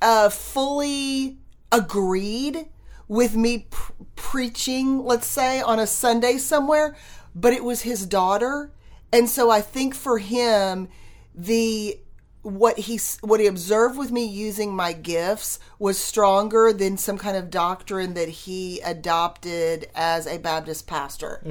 uh, 0.00 0.28
fully 0.28 1.38
agreed 1.70 2.68
with 3.06 3.34
me 3.34 3.66
pr- 3.70 3.92
preaching, 4.16 5.04
let's 5.04 5.26
say, 5.26 5.60
on 5.60 5.78
a 5.78 5.86
Sunday 5.86 6.36
somewhere, 6.38 6.96
but 7.34 7.52
it 7.52 7.64
was 7.64 7.82
his 7.82 8.06
daughter. 8.06 8.72
And 9.12 9.28
so 9.28 9.50
I 9.50 9.60
think 9.60 9.94
for 9.94 10.18
him, 10.18 10.88
the 11.34 11.98
what 12.42 12.78
he 12.78 13.00
what 13.20 13.40
he 13.40 13.46
observed 13.46 13.98
with 13.98 14.10
me 14.10 14.24
using 14.24 14.74
my 14.74 14.92
gifts 14.92 15.58
was 15.78 15.98
stronger 15.98 16.72
than 16.72 16.96
some 16.96 17.18
kind 17.18 17.36
of 17.36 17.50
doctrine 17.50 18.14
that 18.14 18.28
he 18.28 18.80
adopted 18.80 19.88
as 19.94 20.26
a 20.26 20.38
Baptist 20.38 20.86
pastor. 20.86 21.42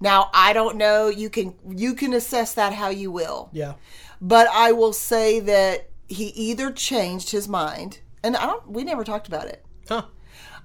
Now 0.00 0.30
I 0.34 0.52
don't 0.52 0.76
know. 0.76 1.08
You 1.08 1.30
can 1.30 1.54
you 1.68 1.94
can 1.94 2.12
assess 2.12 2.54
that 2.54 2.72
how 2.72 2.88
you 2.88 3.10
will. 3.10 3.50
Yeah. 3.52 3.74
But 4.20 4.48
I 4.52 4.72
will 4.72 4.92
say 4.92 5.40
that 5.40 5.90
he 6.08 6.26
either 6.28 6.70
changed 6.70 7.30
his 7.30 7.48
mind, 7.48 8.00
and 8.22 8.36
I 8.36 8.46
don't. 8.46 8.68
We 8.68 8.84
never 8.84 9.04
talked 9.04 9.28
about 9.28 9.46
it. 9.46 9.64
Huh. 9.88 10.06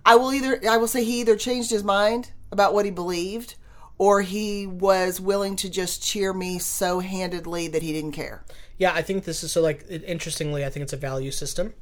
I 0.06 0.16
will 0.16 0.34
either. 0.34 0.60
I 0.70 0.78
will 0.78 0.88
say 0.88 1.04
he 1.04 1.22
either 1.22 1.36
changed 1.36 1.70
his 1.70 1.84
mind 1.84 2.32
about 2.52 2.74
what 2.74 2.86
he 2.86 2.92
believed, 2.92 3.56
or 3.98 4.22
he 4.22 4.66
was 4.68 5.20
willing 5.20 5.56
to 5.58 5.70
just 5.70 6.04
cheer 6.04 6.34
me 6.34 6.60
so 6.60 7.00
handedly 7.00 7.68
that 7.68 7.82
he 7.82 7.94
didn't 7.94 8.14
care. 8.14 8.44
Yeah, 8.78 8.94
I 8.94 9.02
think 9.02 9.26
this 9.26 9.44
is 9.44 9.52
so 9.52 9.62
like 9.62 9.86
it, 9.90 10.04
interestingly, 10.06 10.66
I 10.66 10.70
think 10.70 10.84
it's 10.84 10.94
a 10.94 10.98
value 10.98 11.32
system 11.32 11.74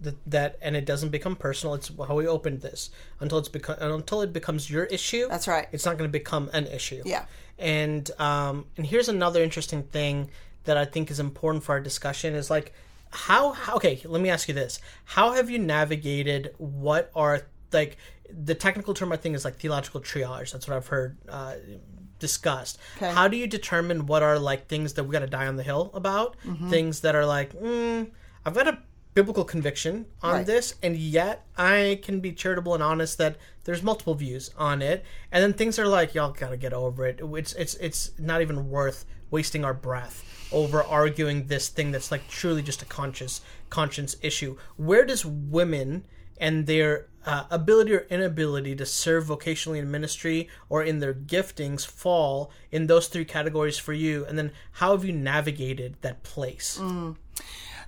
that 0.00 0.16
that 0.30 0.58
and 0.62 0.76
it 0.76 0.84
doesn't 0.84 1.10
become 1.10 1.36
personal. 1.36 1.74
It's 1.74 1.90
how 2.06 2.14
we 2.14 2.26
opened 2.26 2.60
this 2.60 2.90
until 3.20 3.38
it's 3.38 3.48
become 3.48 3.76
until 3.80 4.22
it 4.22 4.32
becomes 4.32 4.70
your 4.70 4.84
issue. 4.84 5.28
That's 5.28 5.48
right. 5.48 5.68
It's 5.72 5.84
not 5.84 5.98
going 5.98 6.08
to 6.08 6.12
become 6.12 6.50
an 6.52 6.66
issue. 6.66 7.02
Yeah. 7.04 7.24
And 7.58 8.10
um 8.18 8.66
and 8.76 8.86
here's 8.86 9.08
another 9.08 9.42
interesting 9.42 9.84
thing 9.84 10.30
that 10.64 10.76
I 10.76 10.84
think 10.84 11.10
is 11.10 11.20
important 11.20 11.64
for 11.64 11.72
our 11.72 11.80
discussion 11.80 12.34
is 12.34 12.50
like 12.50 12.72
how, 13.10 13.52
how 13.52 13.76
okay, 13.76 14.00
let 14.04 14.20
me 14.20 14.28
ask 14.30 14.48
you 14.48 14.54
this. 14.54 14.80
How 15.04 15.32
have 15.32 15.48
you 15.48 15.58
navigated 15.58 16.54
what 16.58 17.10
are 17.14 17.42
like 17.72 17.96
the 18.30 18.54
technical 18.54 18.94
term 18.94 19.12
I 19.12 19.16
think 19.16 19.36
is 19.36 19.44
like 19.44 19.56
theological 19.56 20.00
triage. 20.00 20.52
That's 20.52 20.66
what 20.66 20.76
I've 20.76 20.86
heard 20.88 21.18
uh, 21.28 21.54
discussed. 22.18 22.78
Okay. 22.96 23.12
How 23.12 23.28
do 23.28 23.36
you 23.36 23.46
determine 23.46 24.06
what 24.06 24.22
are 24.22 24.38
like 24.38 24.66
things 24.66 24.94
that 24.94 25.04
we 25.04 25.12
got 25.12 25.20
to 25.20 25.26
die 25.26 25.46
on 25.46 25.56
the 25.56 25.62
hill 25.62 25.90
about? 25.94 26.36
Mm-hmm. 26.46 26.70
Things 26.70 27.00
that 27.00 27.14
are 27.14 27.26
like, 27.26 27.52
mm, 27.52 28.10
I've 28.44 28.54
got 28.54 28.68
a 28.68 28.78
biblical 29.12 29.44
conviction 29.44 30.06
on 30.22 30.32
Right. 30.36 30.46
this, 30.46 30.74
and 30.82 30.96
yet 30.96 31.46
I 31.56 32.00
can 32.02 32.20
be 32.20 32.32
charitable 32.32 32.74
and 32.74 32.82
honest 32.82 33.18
that 33.18 33.36
there's 33.64 33.82
multiple 33.82 34.14
views 34.14 34.50
on 34.58 34.82
it, 34.82 35.04
and 35.30 35.42
then 35.42 35.52
things 35.52 35.78
are 35.78 35.86
like 35.86 36.14
y'all 36.14 36.32
gotta 36.32 36.56
get 36.56 36.72
over 36.72 37.06
it. 37.06 37.20
It's 37.22 37.52
it's 37.52 37.74
it's 37.76 38.10
not 38.18 38.42
even 38.42 38.70
worth 38.70 39.04
wasting 39.30 39.64
our 39.64 39.74
breath 39.74 40.24
over 40.52 40.82
arguing 40.82 41.46
this 41.46 41.68
thing 41.68 41.90
that's 41.90 42.10
like 42.10 42.28
truly 42.28 42.62
just 42.62 42.82
a 42.82 42.86
conscious 42.86 43.40
conscience 43.70 44.16
issue. 44.22 44.56
Where 44.76 45.04
does 45.04 45.24
women 45.24 46.04
and 46.38 46.66
their 46.66 47.06
uh, 47.26 47.44
ability 47.50 47.94
or 47.94 48.06
inability 48.10 48.76
to 48.76 48.86
serve 48.86 49.26
vocationally 49.26 49.78
in 49.78 49.90
ministry 49.90 50.48
or 50.68 50.82
in 50.82 51.00
their 51.00 51.14
giftings 51.14 51.86
fall 51.86 52.50
in 52.70 52.86
those 52.86 53.08
three 53.08 53.24
categories 53.24 53.78
for 53.78 53.92
you 53.92 54.24
and 54.26 54.36
then 54.36 54.52
how 54.72 54.92
have 54.92 55.04
you 55.04 55.12
navigated 55.12 55.96
that 56.02 56.22
place 56.22 56.78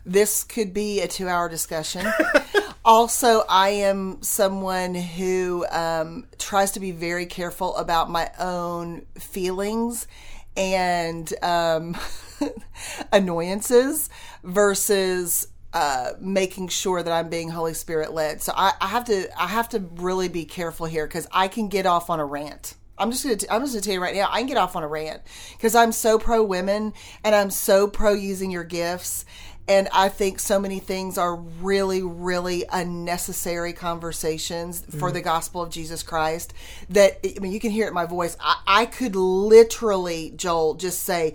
this 0.06 0.44
could 0.44 0.72
be 0.72 1.00
a 1.00 1.08
two 1.08 1.28
hour 1.28 1.48
discussion. 1.48 2.06
also, 2.84 3.42
I 3.48 3.70
am 3.70 4.22
someone 4.22 4.94
who 4.94 5.66
um, 5.68 6.28
tries 6.38 6.70
to 6.72 6.80
be 6.80 6.92
very 6.92 7.26
careful 7.26 7.76
about 7.76 8.08
my 8.08 8.30
own 8.38 9.04
feelings 9.18 10.06
and 10.56 11.32
um, 11.42 11.96
annoyances 13.12 14.08
versus 14.42 15.48
uh, 15.72 16.12
making 16.20 16.68
sure 16.68 17.02
that 17.02 17.12
I'm 17.12 17.28
being 17.28 17.50
Holy 17.50 17.74
Spirit 17.74 18.14
led. 18.14 18.42
So 18.42 18.52
I, 18.56 18.72
I 18.80 18.88
have 18.88 19.04
to 19.06 19.28
I 19.40 19.46
have 19.46 19.68
to 19.70 19.80
really 19.96 20.28
be 20.28 20.44
careful 20.44 20.86
here 20.86 21.06
because 21.06 21.26
I 21.32 21.48
can 21.48 21.68
get 21.68 21.86
off 21.86 22.08
on 22.08 22.20
a 22.20 22.24
rant. 22.24 22.74
I'm 22.98 23.10
just 23.10 23.24
gonna 23.24 23.36
t- 23.36 23.46
I'm 23.50 23.60
just 23.60 23.74
gonna 23.74 23.82
tell 23.82 23.94
you 23.94 24.00
right 24.00 24.14
now 24.14 24.28
I 24.30 24.38
can 24.38 24.46
get 24.46 24.56
off 24.56 24.74
on 24.74 24.82
a 24.82 24.88
rant 24.88 25.20
because 25.52 25.74
I'm 25.74 25.92
so 25.92 26.18
pro 26.18 26.42
women 26.42 26.94
and 27.22 27.34
I'm 27.34 27.50
so 27.50 27.88
pro 27.88 28.14
using 28.14 28.50
your 28.50 28.64
gifts 28.64 29.26
and 29.68 29.88
I 29.92 30.08
think 30.08 30.38
so 30.38 30.58
many 30.60 30.78
things 30.78 31.18
are 31.18 31.36
really 31.36 32.02
really 32.02 32.64
unnecessary 32.70 33.72
conversations 33.72 34.84
for 34.98 35.10
the 35.10 35.18
mm-hmm. 35.18 35.24
gospel 35.24 35.62
of 35.62 35.70
Jesus 35.70 36.02
Christ 36.02 36.54
that 36.90 37.18
I 37.24 37.38
mean 37.40 37.52
you 37.52 37.60
can 37.60 37.70
hear 37.70 37.86
it 37.86 37.88
in 37.88 37.94
my 37.94 38.06
voice. 38.06 38.36
I, 38.40 38.60
I 38.66 38.86
could 38.86 39.16
literally 39.16 40.32
Joel 40.36 40.74
just 40.74 41.02
say 41.02 41.34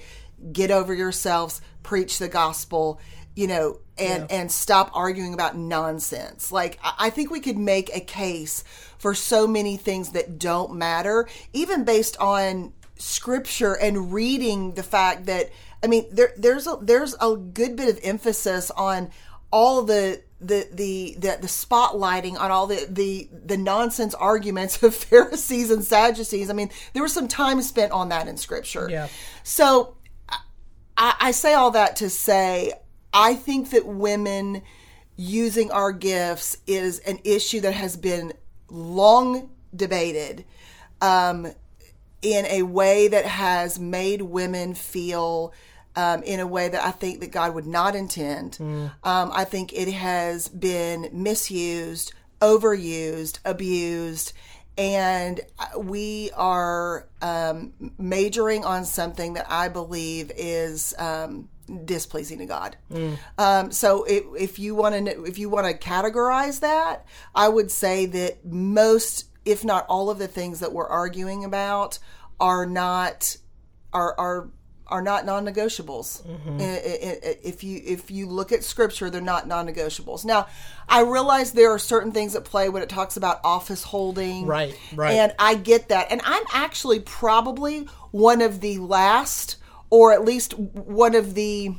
get 0.52 0.72
over 0.72 0.94
yourselves 0.94 1.62
preach 1.84 2.18
the 2.20 2.28
gospel 2.28 3.00
you 3.36 3.48
know 3.48 3.80
and 3.98 4.32
and 4.32 4.52
stop 4.52 4.92
arguing 4.94 5.34
about 5.34 5.56
nonsense. 5.56 6.52
Like 6.52 6.80
I 6.84 7.10
think 7.10 7.32
we 7.32 7.40
could 7.40 7.58
make 7.58 7.96
a 7.96 8.00
case 8.00 8.64
for 8.98 9.14
so 9.14 9.48
many 9.48 9.78
things 9.78 10.10
that 10.12 10.40
don't 10.40 10.74
matter 10.74 11.28
even 11.54 11.84
based 11.84 12.18
on 12.18 12.74
scripture 12.98 13.74
and 13.74 14.14
reading 14.14 14.74
the 14.74 14.84
fact 14.84 15.26
that 15.26 15.50
i 15.84 15.88
mean 15.88 16.06
there 16.12 16.34
there's 16.38 16.68
a 16.68 16.78
there's 16.82 17.16
a 17.22 17.36
good 17.36 17.76
bit 17.76 17.90
of 17.90 18.00
emphasis 18.04 18.72
on 18.72 19.10
all 19.52 19.84
the 19.84 20.22
the 20.40 20.68
the 20.74 21.16
the, 21.20 21.38
the 21.42 21.48
spotlighting 21.48 22.40
on 22.40 22.52
all 22.52 22.66
the, 22.68 22.88
the 22.90 23.30
the 23.46 23.58
nonsense 23.58 24.14
arguments 24.16 24.82
of 24.82 24.96
Pharisees 25.12 25.70
and 25.70 25.84
Sadducees. 25.84 26.50
I 26.50 26.54
mean, 26.54 26.72
there 26.94 27.04
was 27.04 27.14
some 27.14 27.28
time 27.28 27.62
spent 27.62 27.92
on 27.92 28.10
that 28.10 28.28
in 28.28 28.38
Scripture. 28.38 28.88
Yeah. 28.90 29.08
So 29.44 29.96
I, 30.98 31.16
I 31.20 31.32
say 31.32 31.54
all 31.54 31.72
that 31.72 31.98
to 31.98 32.10
say 32.10 32.74
I 33.14 33.36
think 33.36 33.70
that 33.72 33.86
women 33.86 34.64
using 35.16 35.72
our 35.72 35.92
gifts 35.92 36.58
is 36.66 37.00
an 37.00 37.20
issue 37.24 37.62
that 37.62 37.74
has 37.74 37.96
been 37.96 38.34
long 38.70 39.50
debated 39.76 40.46
um, 41.02 41.54
in 42.22 42.46
a 42.46 42.64
way 42.64 43.08
that 43.10 43.26
has 43.26 43.78
made 43.78 44.22
women 44.22 44.74
feel 44.74 45.54
um, 45.96 46.24
in 46.24 46.40
a 46.40 46.48
way 46.48 46.70
that 46.70 46.84
I 46.84 46.92
think 46.92 47.20
that 47.20 47.32
God 47.32 47.54
would 47.56 47.68
not 47.68 47.96
intend. 47.96 48.58
Um, 48.60 49.32
I 49.34 49.44
think 49.46 49.74
it 49.74 49.92
has 49.92 50.48
been 50.48 51.10
misused, 51.12 52.14
overused, 52.42 53.40
abused, 53.46 54.34
and 54.78 55.42
we 55.78 56.32
are 56.36 57.08
um, 57.22 57.74
majoring 57.98 58.64
on 58.64 58.86
something 58.86 59.34
that 59.34 59.46
I 59.50 59.68
believe 59.68 60.32
is 60.36 60.96
um, 60.98 61.50
displeasing 61.86 62.40
to 62.40 62.46
God. 62.46 62.78
Um, 63.38 63.72
so 63.72 64.04
if, 64.06 64.24
if 64.38 64.60
you 64.60 64.74
want 64.76 65.06
to 65.06 65.24
if 65.26 65.38
you 65.38 65.50
want 65.50 65.68
to 65.68 65.74
categorize 65.88 66.62
that, 66.62 67.06
I 67.36 67.50
would 67.50 67.70
say 67.70 68.06
that 68.08 68.46
most, 68.46 69.26
if 69.46 69.64
not 69.66 69.86
all 69.88 70.10
of 70.10 70.20
the 70.20 70.28
things 70.28 70.62
that 70.62 70.72
we're 70.72 70.88
arguing 70.88 71.44
about 71.44 72.00
are 72.40 72.66
not 72.66 73.38
are 73.94 74.16
are 74.18 74.50
are 74.92 75.02
not 75.02 75.26
non-negotiables. 75.26 76.22
I- 76.60 77.38
If 77.44 77.64
you 77.64 77.82
if 77.84 78.12
you 78.12 78.28
look 78.28 78.52
at 78.52 78.64
scripture, 78.64 79.10
they're 79.10 79.22
not 79.22 79.48
non-negotiables. 79.48 80.26
Now, 80.26 80.48
I 80.90 81.02
realize 81.02 81.54
there 81.54 81.72
are 81.72 81.80
certain 81.80 82.12
things 82.12 82.36
at 82.36 82.44
play 82.44 82.70
when 82.70 82.84
it 82.84 82.90
talks 82.90 83.18
about 83.18 83.40
office 83.44 83.84
holding, 83.84 84.46
Right, 84.46 84.78
right. 84.96 85.14
And 85.16 85.34
I 85.40 85.56
get 85.56 85.90
that, 85.90 86.12
and 86.12 86.22
I'm 86.24 86.44
actually 86.54 87.00
probably 87.00 87.88
one 88.12 88.42
of 88.42 88.60
the 88.60 88.78
last, 88.80 89.56
or 89.90 90.12
at 90.14 90.26
least 90.26 90.54
one 90.60 91.16
of 91.16 91.34
the 91.34 91.74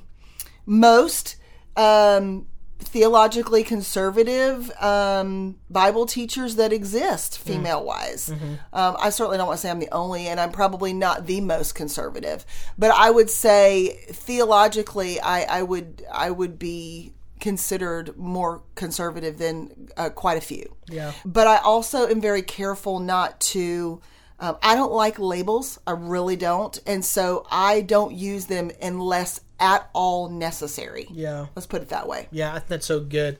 most 0.67 1.37
um, 1.77 2.47
theologically 2.83 3.63
conservative 3.63 4.71
um, 4.81 5.57
Bible 5.71 6.07
teachers 6.07 6.57
that 6.57 6.73
exist, 6.73 7.39
female 7.39 7.85
wise. 7.85 8.31
Um, 8.73 8.97
I 8.99 9.11
certainly 9.11 9.39
don't 9.39 9.47
want 9.47 9.59
to 9.59 9.63
say 9.63 9.71
I'm 9.71 9.79
the 9.79 9.93
only, 9.93 10.27
and 10.27 10.39
I'm 10.41 10.53
probably 10.53 10.93
not 10.93 11.27
the 11.27 11.41
most 11.41 11.75
conservative, 11.75 12.45
but 12.77 12.91
I 12.91 13.11
would 13.11 13.31
say 13.31 14.05
theologically, 14.11 15.21
I, 15.21 15.61
I 15.61 15.63
would 15.63 16.05
I 16.13 16.31
would 16.31 16.59
be 16.59 17.13
considered 17.41 18.17
more 18.17 18.63
conservative 18.75 19.39
than 19.39 19.89
uh, 19.97 20.11
quite 20.11 20.39
a 20.39 20.41
few. 20.41 20.77
Yeah. 20.89 21.13
But 21.25 21.47
I 21.47 21.59
also 21.59 22.07
am 22.07 22.21
very 22.21 22.43
careful 22.43 23.01
not 23.01 23.41
to. 23.41 24.01
Um, 24.39 24.59
I 24.63 24.75
don't 24.75 24.93
like 24.93 25.19
labels. 25.19 25.79
I 25.87 25.93
really 25.93 26.37
don't, 26.37 26.77
and 26.87 27.05
so 27.05 27.47
I 27.51 27.81
don't 27.83 28.13
use 28.13 28.47
them 28.47 28.73
unless 28.83 29.41
at 29.63 29.89
all 29.95 30.29
necessary. 30.29 31.07
yeah 31.11 31.47
Let's 31.57 31.67
put 31.67 31.81
it 31.83 31.89
that 31.91 32.07
way. 32.09 32.29
yeah 32.33 32.51
i 32.51 32.59
think 32.59 32.69
that's 32.69 32.87
so 32.87 33.01
good 33.01 33.39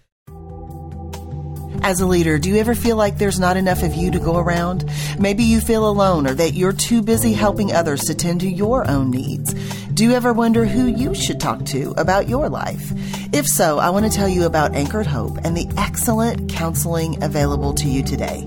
As 1.85 2.01
a 2.01 2.07
leader, 2.07 2.39
do 2.39 2.49
you 2.49 2.59
ever 2.59 2.77
feel 2.77 2.95
like 2.97 3.19
there's 3.19 3.41
not 3.41 3.57
enough 3.57 3.83
of 3.83 3.95
you 3.97 4.13
to 4.13 4.21
go 4.21 4.37
around? 4.39 4.89
Maybe 5.19 5.43
you 5.43 5.61
feel 5.61 5.89
alone 5.89 6.29
or 6.29 6.35
that 6.35 6.53
you're 6.55 6.73
too 6.73 7.03
busy 7.03 7.33
helping 7.33 7.73
others 7.73 8.03
to 8.05 8.15
tend 8.15 8.41
to 8.43 8.49
your 8.49 8.89
own 8.89 9.11
needs. 9.11 9.53
Do 9.93 10.05
you 10.05 10.13
ever 10.13 10.33
wonder 10.33 10.65
who 10.65 10.87
you 10.87 11.13
should 11.13 11.41
talk 11.41 11.65
to 11.75 11.93
about 11.97 12.29
your 12.29 12.49
life? 12.49 12.93
If 13.35 13.49
so, 13.49 13.79
I 13.81 13.91
want 13.91 14.05
to 14.07 14.13
tell 14.17 14.29
you 14.29 14.45
about 14.47 14.77
Anchored 14.77 15.09
Hope 15.09 15.39
and 15.45 15.57
the 15.57 15.67
excellent 15.77 16.49
counseling 16.53 17.21
available 17.23 17.73
to 17.75 17.89
you 17.89 18.05
today. 18.05 18.47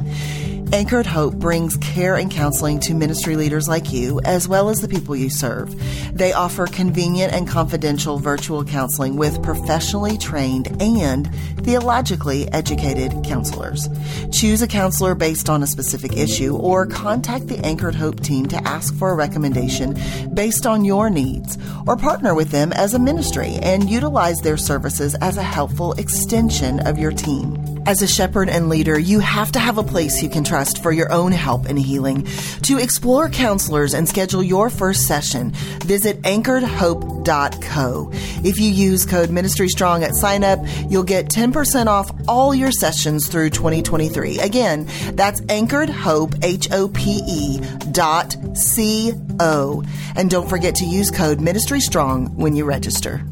Anchored 0.74 1.06
Hope 1.06 1.36
brings 1.36 1.78
care 1.78 2.16
and 2.16 2.30
counseling 2.30 2.80
to 2.82 2.94
ministry 2.94 3.36
leaders 3.36 3.68
like 3.68 3.94
you, 3.94 4.20
as 4.22 4.48
well 4.48 4.70
as 4.70 4.82
the 4.82 4.88
people 4.88 5.16
you 5.16 5.30
serve. 5.30 5.74
They 6.14 6.34
offer 6.34 6.68
convenient 6.68 7.34
and 7.34 7.48
confidential 7.48 8.18
virtual 8.18 8.66
counseling 8.66 9.16
with 9.16 9.42
professionally 9.44 10.18
trained 10.18 10.76
and 10.82 11.34
theologically 11.64 12.52
educated 12.52 13.24
counselors. 13.24 13.88
Choose 14.32 14.62
a 14.62 14.68
counselor 14.68 15.16
based 15.16 15.50
on 15.50 15.64
a 15.64 15.68
specific 15.68 16.18
issue 16.18 16.56
or 16.56 16.86
contact 16.86 17.48
the 17.48 17.60
Anchored 17.60 17.96
Hope 17.96 18.20
team 18.22 18.46
to 18.48 18.68
ask 18.68 18.94
for 18.96 19.12
a 19.12 19.16
recommendation 19.16 19.98
based 20.34 20.66
on 20.66 20.84
your 20.84 21.10
needs, 21.10 21.58
or 21.88 21.96
partner 21.96 22.34
with 22.36 22.50
them 22.50 22.74
as 22.74 22.94
a 22.94 23.00
ministry 23.00 23.56
and 23.62 23.90
utilize 23.90 24.40
their 24.40 24.58
services 24.58 25.16
as 25.16 25.38
a 25.38 25.44
helpful 25.44 25.94
extension 25.94 26.86
of 26.86 26.98
your 26.98 27.12
team. 27.12 27.75
As 27.88 28.02
a 28.02 28.08
shepherd 28.08 28.50
and 28.50 28.68
leader, 28.68 28.98
you 28.98 29.20
have 29.20 29.52
to 29.52 29.60
have 29.60 29.78
a 29.78 29.84
place 29.84 30.24
you 30.24 30.30
can 30.30 30.44
trust 30.44 30.82
for 30.82 30.92
your 30.92 31.12
own 31.12 31.32
help 31.32 31.66
and 31.66 31.78
healing. 31.78 32.28
To 32.64 32.80
explore 32.80 33.30
counselors 33.30 33.94
and 33.94 34.10
schedule 34.10 34.42
your 34.42 34.72
first 34.72 35.06
session, 35.06 35.52
visit 35.86 36.20
anchoredhope.co. 36.24 38.10
If 38.44 38.60
you 38.60 38.72
use 38.72 39.06
code 39.06 39.30
Ministry 39.30 39.70
Strong 39.70 40.04
at 40.04 40.16
sign 40.16 40.44
up, 40.44 40.60
you'll 40.90 41.04
get 41.04 41.28
10% 41.28 41.86
off 41.86 42.10
all 42.28 42.56
your 42.56 42.72
sessions 42.72 43.28
through 43.28 43.52
2023. 43.52 44.40
Again, 44.40 44.88
that's 45.14 45.42
anchoredhope, 45.42 46.44
H-O-P-E 46.44 47.60
dot 47.92 48.36
C-O. 48.58 49.84
And 50.16 50.32
don't 50.32 50.50
forget 50.50 50.74
to 50.76 50.86
use 50.86 51.12
code 51.12 51.40
Ministry 51.40 51.82
Strong 51.82 52.36
when 52.36 52.56
you 52.56 52.66
register. 52.66 53.24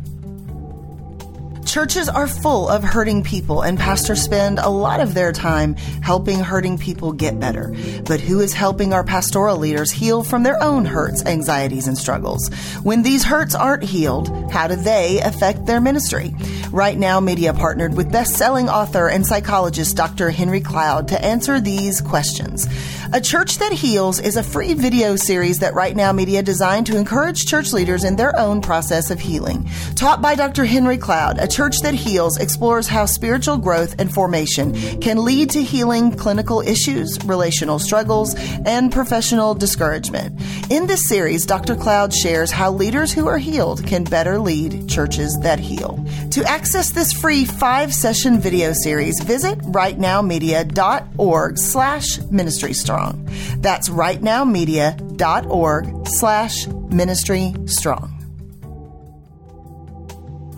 Churches 1.74 2.08
are 2.08 2.28
full 2.28 2.70
of 2.70 2.84
hurting 2.84 3.24
people, 3.24 3.64
and 3.64 3.80
pastors 3.80 4.22
spend 4.22 4.60
a 4.60 4.70
lot 4.70 5.00
of 5.00 5.16
their 5.16 5.32
time 5.32 5.74
helping 6.04 6.40
hurting 6.40 6.78
people 6.78 7.12
get 7.12 7.40
better. 7.40 7.74
But 8.06 8.20
who 8.20 8.42
is 8.42 8.54
helping 8.54 8.94
our 8.94 9.04
pastoral 9.04 9.58
leaders 9.58 9.90
heal 9.90 10.22
from 10.22 10.44
their 10.44 10.62
own 10.62 10.86
hurts, 10.86 11.26
anxieties, 11.26 11.88
and 11.88 11.98
struggles? 11.98 12.48
When 12.84 13.02
these 13.02 13.24
hurts 13.24 13.56
aren't 13.56 13.82
healed, 13.82 14.52
how 14.52 14.68
do 14.68 14.76
they 14.76 15.20
affect 15.22 15.66
their 15.66 15.82
ministry? 15.82 16.36
Right 16.70 16.96
Now 16.98 17.20
Media 17.20 17.56
partnered 17.56 17.96
with 17.96 18.12
best-selling 18.12 18.70
author 18.70 19.10
and 19.10 19.26
psychologist 19.26 19.98
Dr. 19.98 20.30
Henry 20.30 20.62
Cloud 20.62 21.08
to 21.08 21.26
answer 21.26 21.60
these 21.60 22.02
questions. 22.02 22.68
A 23.14 23.22
Church 23.22 23.58
That 23.58 23.72
Heals 23.72 24.20
is 24.20 24.38
a 24.38 24.44
free 24.44 24.74
video 24.76 25.16
series 25.16 25.60
that 25.60 25.76
Right 25.76 25.96
Now 25.96 26.12
Media 26.12 26.42
designed 26.42 26.88
to 26.88 26.98
encourage 26.98 27.46
church 27.46 27.74
leaders 27.74 28.04
in 28.04 28.16
their 28.16 28.38
own 28.40 28.62
process 28.62 29.12
of 29.12 29.20
healing. 29.20 29.70
Taught 29.96 30.22
by 30.22 30.36
Dr. 30.36 30.66
Henry 30.66 30.98
Cloud, 30.98 31.38
A 31.40 31.48
Church 31.48 31.63
That 31.64 31.94
Heals 31.94 32.40
explores 32.40 32.90
how 32.90 33.06
spiritual 33.06 33.58
growth 33.58 33.96
and 33.98 34.14
formation 34.14 34.74
can 35.00 35.24
lead 35.24 35.50
to 35.52 35.64
healing 35.64 36.12
clinical 36.12 36.60
issues, 36.60 37.18
relational 37.24 37.80
struggles, 37.80 38.36
and 38.66 38.92
professional 38.92 39.56
discouragement. 39.56 40.42
In 40.70 40.88
this 40.88 41.08
series, 41.08 41.46
Dr. 41.46 41.78
Cloud 41.78 42.14
shares 42.14 42.52
how 42.52 42.70
leaders 42.70 43.14
who 43.14 43.28
are 43.28 43.38
healed 43.38 43.88
can 43.88 44.04
better 44.04 44.40
lead 44.40 44.90
churches 44.90 45.40
that 45.40 45.58
heal. 45.58 46.06
To 46.32 46.44
access 46.44 46.92
this 46.92 47.14
free 47.14 47.46
five-session 47.46 48.42
video 48.42 48.74
series, 48.74 49.22
visit 49.22 49.58
rightnowmedia.org 49.60 51.58
slash 51.58 52.22
ministry 52.24 52.74
strong. 52.74 53.26
That's 53.60 53.88
rightnowmedia.org 53.88 56.08
slash 56.08 56.68
ministry 56.68 57.54
strong. 57.68 58.13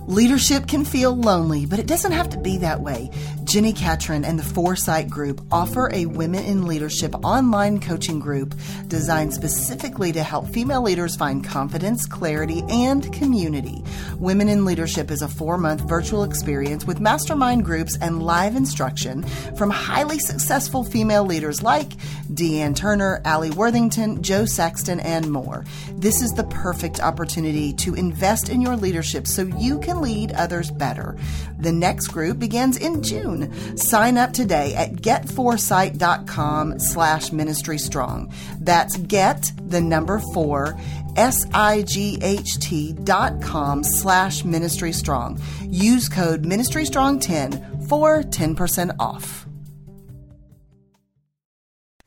Leadership 0.07 0.67
can 0.67 0.85
feel 0.85 1.15
lonely, 1.15 1.65
but 1.65 1.79
it 1.79 1.87
doesn't 1.87 2.11
have 2.11 2.29
to 2.29 2.37
be 2.37 2.59
that 2.59 2.79
way. 2.79 3.09
Jenni 3.45 3.75
Catron 3.75 4.25
and 4.25 4.39
the 4.39 4.43
Foresight 4.43 5.07
Group 5.07 5.39
offer 5.51 5.91
a 5.93 6.07
Women 6.07 6.43
in 6.45 6.65
Leadership 6.65 7.13
online 7.23 7.79
coaching 7.79 8.19
group 8.19 8.55
designed 8.87 9.35
specifically 9.35 10.11
to 10.13 10.23
help 10.23 10.47
female 10.47 10.81
leaders 10.81 11.15
find 11.15 11.45
confidence, 11.45 12.07
clarity, 12.07 12.63
and 12.69 13.13
community. 13.13 13.83
Women 14.17 14.49
in 14.49 14.65
Leadership 14.65 15.11
is 15.11 15.21
a 15.21 15.27
four 15.27 15.59
month 15.59 15.81
virtual 15.81 16.23
experience 16.23 16.85
with 16.85 16.99
mastermind 16.99 17.65
groups 17.65 17.95
and 18.01 18.23
live 18.23 18.55
instruction 18.55 19.21
from 19.55 19.69
highly 19.69 20.17
successful 20.17 20.83
female 20.83 21.23
leaders 21.23 21.61
like 21.61 21.91
Dee 22.33 22.61
Ann 22.61 22.73
Turner, 22.73 23.21
Alli 23.25 23.51
Worthington, 23.51 24.23
Jo 24.23 24.45
Saxton, 24.45 24.99
and 25.01 25.31
more. 25.31 25.63
This 25.91 26.23
is 26.23 26.31
the 26.31 26.45
perfect 26.45 26.99
opportunity 26.99 27.73
to 27.73 27.93
invest 27.93 28.49
in 28.49 28.59
your 28.59 28.75
leadership 28.75 29.27
so 29.27 29.43
you 29.59 29.77
can 29.79 30.01
lead 30.01 30.31
others 30.31 30.71
better. 30.71 31.15
The 31.59 31.71
next 31.71 32.07
group 32.07 32.39
begins 32.39 32.77
in 32.77 33.03
June. 33.03 33.34
Sign 33.77 34.17
up 34.17 34.33
today 34.33 34.73
at 34.75 34.93
getforesight.com 34.93 36.79
slash 36.79 37.31
ministry 37.31 37.77
strong. 37.77 38.33
That's 38.59 38.97
get 38.97 39.51
the 39.57 39.81
number 39.81 40.19
four 40.33 40.77
S-I-G-H-T 41.15 42.93
dot 43.03 43.41
com 43.41 43.83
slash 43.83 44.43
ministry 44.43 44.91
strong. 44.91 45.39
Use 45.61 46.09
code 46.09 46.45
ministry 46.45 46.85
strong 46.85 47.19
10 47.19 47.87
for 47.87 48.23
10% 48.23 48.95
off. 48.99 49.45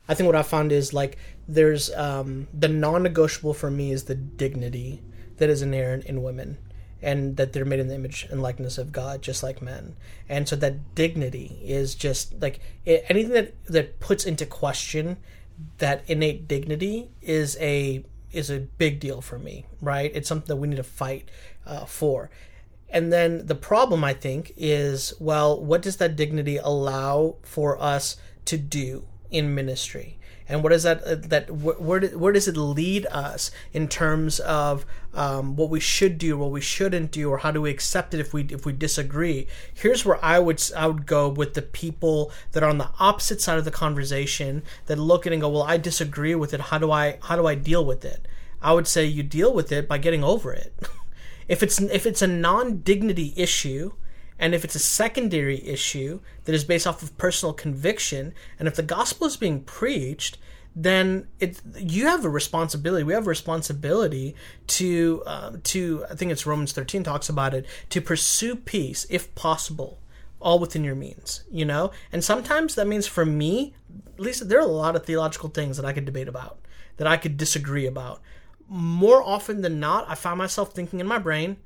I 0.09 0.15
think 0.15 0.27
what 0.27 0.37
I 0.37 0.43
found 0.43 0.73
is 0.73 0.93
like 0.95 1.19
there's 1.47 1.91
um, 1.95 2.49
the 2.55 2.69
non-negotiable 2.69 3.55
for 3.55 3.71
me 3.71 3.93
is 3.93 4.05
the 4.05 4.15
dignity 4.15 5.03
that 5.37 5.51
is 5.51 5.63
inherent 5.63 6.05
in 6.05 6.23
women 6.23 6.59
and 7.01 7.37
that 7.37 7.53
they're 7.53 7.65
made 7.65 7.81
in 7.81 7.89
the 7.89 7.95
image 7.95 8.27
and 8.31 8.43
likeness 8.43 8.79
of 8.79 8.93
God, 8.93 9.23
just 9.23 9.43
like 9.43 9.63
men. 9.63 9.97
And 10.29 10.49
so 10.49 10.57
that 10.57 10.95
dignity 10.95 11.59
is 11.63 11.95
just 11.95 12.41
like 12.41 12.61
it, 12.85 13.05
anything 13.09 13.33
that 13.33 13.55
that 13.67 14.01
puts 14.01 14.25
into 14.25 14.47
question 14.47 15.19
that 15.79 16.03
innate 16.07 16.49
dignity 16.49 17.11
is 17.23 17.57
a 17.61 18.05
is 18.31 18.51
a 18.51 18.61
big 18.61 19.01
deal 19.01 19.21
for 19.21 19.39
me, 19.39 19.67
right? 19.81 20.11
It's 20.15 20.29
something 20.29 20.49
that 20.49 20.57
we 20.57 20.69
need 20.69 20.77
to 20.77 20.83
fight 20.83 21.29
uh, 21.67 21.85
for. 21.87 22.31
And 22.91 23.13
then 23.13 23.47
the 23.47 23.55
problem, 23.55 24.03
I 24.05 24.15
think, 24.15 24.53
is 24.57 25.15
well, 25.19 25.63
what 25.63 25.83
does 25.83 25.97
that 25.97 26.17
dignity 26.17 26.57
allow 26.57 27.37
for 27.43 27.81
us 27.81 28.17
to 28.47 28.57
do 28.57 29.05
in 29.31 29.55
ministry? 29.55 30.19
and 30.49 30.63
what 30.63 30.73
is 30.73 30.83
that 30.85 31.03
uh, 31.05 31.17
that 31.17 31.51
where 31.51 32.01
where 32.01 32.33
does 32.33 32.49
it 32.49 32.57
lead 32.57 33.07
us 33.07 33.51
in 33.73 33.87
terms 33.87 34.41
of 34.41 34.87
um, 35.13 35.57
what 35.57 35.69
we 35.69 35.79
should 35.79 36.17
do, 36.17 36.39
what 36.39 36.51
we 36.51 36.61
shouldn't 36.61 37.11
do, 37.11 37.31
or 37.31 37.39
how 37.39 37.51
do 37.51 37.61
we 37.61 37.71
accept 37.71 38.15
it 38.15 38.21
if 38.21 38.33
we 38.33 38.45
if 38.45 38.65
we 38.65 38.73
disagree? 38.73 39.47
Here's 39.75 40.07
where 40.07 40.23
I 40.25 40.39
would 40.39 40.63
I 40.75 40.87
would 40.87 41.07
go 41.07 41.29
with 41.29 41.53
the 41.55 41.63
people 41.63 42.33
that 42.53 42.63
are 42.63 42.71
on 42.71 42.79
the 42.79 42.91
opposite 42.99 43.43
side 43.43 43.59
of 43.59 43.67
the 43.67 43.71
conversation 43.71 44.63
that 44.87 44.97
look 44.97 45.27
at 45.27 45.33
it 45.33 45.35
and 45.35 45.43
go, 45.43 45.51
well, 45.51 45.63
I 45.63 45.77
disagree 45.77 46.35
with 46.35 46.55
it. 46.55 46.61
How 46.61 46.79
do 46.79 46.91
I 46.91 47.19
how 47.23 47.37
do 47.37 47.47
I 47.47 47.55
deal 47.55 47.85
with 47.85 48.05
it? 48.05 48.27
I 48.63 48.73
would 48.73 48.89
say 48.89 49.05
you 49.05 49.23
deal 49.23 49.53
with 49.53 49.71
it 49.71 49.87
by 49.87 49.99
getting 49.99 50.25
over 50.25 50.53
it. 50.53 50.75
if 51.49 51.63
it's 51.63 51.79
if 51.81 52.07
it's 52.07 52.23
a 52.23 52.27
non 52.27 52.79
dignity 52.79 53.35
issue 53.37 53.93
and 54.39 54.55
if 54.55 54.65
it's 54.65 54.75
a 54.75 54.81
secondary 54.81 55.67
issue 55.67 56.21
that 56.45 56.55
is 56.55 56.65
based 56.65 56.87
off 56.87 57.03
of 57.03 57.17
personal 57.19 57.53
conviction, 57.53 58.35
and 58.59 58.69
if 58.69 58.77
the 58.77 58.83
gospel 58.83 59.27
is 59.27 59.37
being 59.37 59.63
preached, 59.63 60.39
then 60.77 61.27
it 61.41 61.61
you 61.77 62.07
have 62.07 62.25
a 62.25 62.29
responsibility. 62.29 63.03
We 63.03 63.15
have 63.15 63.27
a 63.27 63.31
responsibility 63.31 64.37
to 64.69 65.23
uh, 65.27 65.53
to 65.65 66.05
I 66.11 66.15
think 66.15 66.31
it's 66.31 66.47
Romans 66.47 66.73
thirteen 66.73 67.03
talks 67.03 67.29
about 67.29 67.55
it 67.55 67.67
to 67.91 68.01
pursue 68.01 68.55
peace 68.55 69.07
if 69.11 69.35
possible, 69.35 69.99
all 70.41 70.59
within 70.61 70.85
your 70.85 70.95
means. 70.95 71.45
You 71.51 71.65
know, 71.65 71.91
and 72.13 72.23
sometimes 72.23 72.77
that 72.77 72.87
means 72.87 73.07
for 73.09 73.25
me, 73.25 73.75
at 74.15 74.21
least 74.21 74.49
there 74.49 74.59
are 74.59 74.63
a 74.63 74.67
lot 74.67 74.95
of 74.95 75.05
theological 75.05 75.49
things 75.49 75.77
that 75.79 75.87
I 75.87 75.93
could 75.93 76.05
debate 76.05 76.29
about, 76.29 76.61
that 76.99 77.09
I 77.09 77.17
could 77.17 77.37
disagree 77.37 77.87
about. 77.87 78.21
More 78.69 79.23
often 79.23 79.63
than 79.63 79.81
not, 79.81 80.05
I 80.09 80.15
find 80.15 80.39
myself 80.39 80.73
thinking 80.73 81.01
in 81.01 81.07
my 81.07 81.19
brain, 81.19 81.57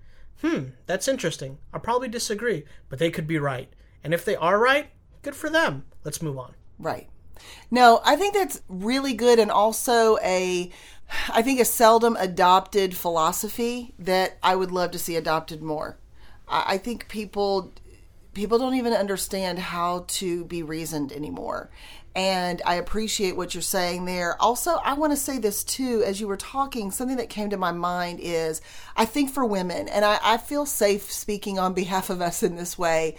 hmm, 0.42 0.64
that's 0.87 1.09
interesting. 1.09 1.59
I 1.72 1.78
probably 1.78 2.09
disagree, 2.09 2.64
but 2.88 2.98
they 2.98 3.11
could 3.11 3.26
be 3.26 3.38
right. 3.38 3.72
And 4.05 4.12
if 4.12 4.24
they 4.24 4.37
are 4.37 4.59
right, 4.59 4.90
good 5.22 5.35
for 5.35 5.48
them. 5.48 5.85
Let's 6.05 6.20
move 6.22 6.38
on. 6.38 6.55
Right. 6.78 7.09
No, 7.70 8.00
I 8.05 8.16
think 8.16 8.35
that's 8.35 8.62
really 8.68 9.14
good 9.14 9.38
and 9.38 9.50
also 9.50 10.18
a 10.18 10.70
I 11.28 11.42
think 11.42 11.61
a 11.61 11.64
seldom 11.64 12.16
adopted 12.16 12.96
philosophy 12.96 13.94
that 13.98 14.38
I 14.42 14.57
would 14.57 14.72
love 14.72 14.92
to 14.92 14.98
see 14.98 15.16
adopted 15.16 15.62
more. 15.62 15.98
I, 16.48 16.74
I 16.74 16.78
think 16.78 17.09
people 17.09 17.72
people 18.35 18.59
don't 18.59 18.74
even 18.74 18.92
understand 18.92 19.59
how 19.59 20.05
to 20.09 20.44
be 20.44 20.62
reasoned 20.62 21.12
anymore. 21.12 21.70
And 22.14 22.61
I 22.66 22.75
appreciate 22.75 23.37
what 23.37 23.55
you're 23.55 23.62
saying 23.62 24.05
there. 24.05 24.40
Also, 24.40 24.72
I 24.85 24.92
want 24.94 25.12
to 25.12 25.16
say 25.16 25.38
this 25.38 25.64
too, 25.64 26.03
as 26.05 26.20
you 26.20 26.29
were 26.29 26.37
talking, 26.37 26.90
something 26.90 27.16
that 27.16 27.31
came 27.31 27.51
to 27.51 27.57
my 27.57 27.72
mind 27.72 28.20
is 28.20 28.61
I 28.94 29.07
think 29.07 29.31
for 29.31 29.46
women, 29.46 29.88
and 29.88 30.05
I, 30.05 30.18
I 30.22 30.37
feel 30.37 30.66
safe 30.66 31.11
speaking 31.11 31.59
on 31.59 31.72
behalf 31.72 32.11
of 32.11 32.20
us 32.20 32.42
in 32.42 32.57
this 32.57 32.77
way. 32.77 33.16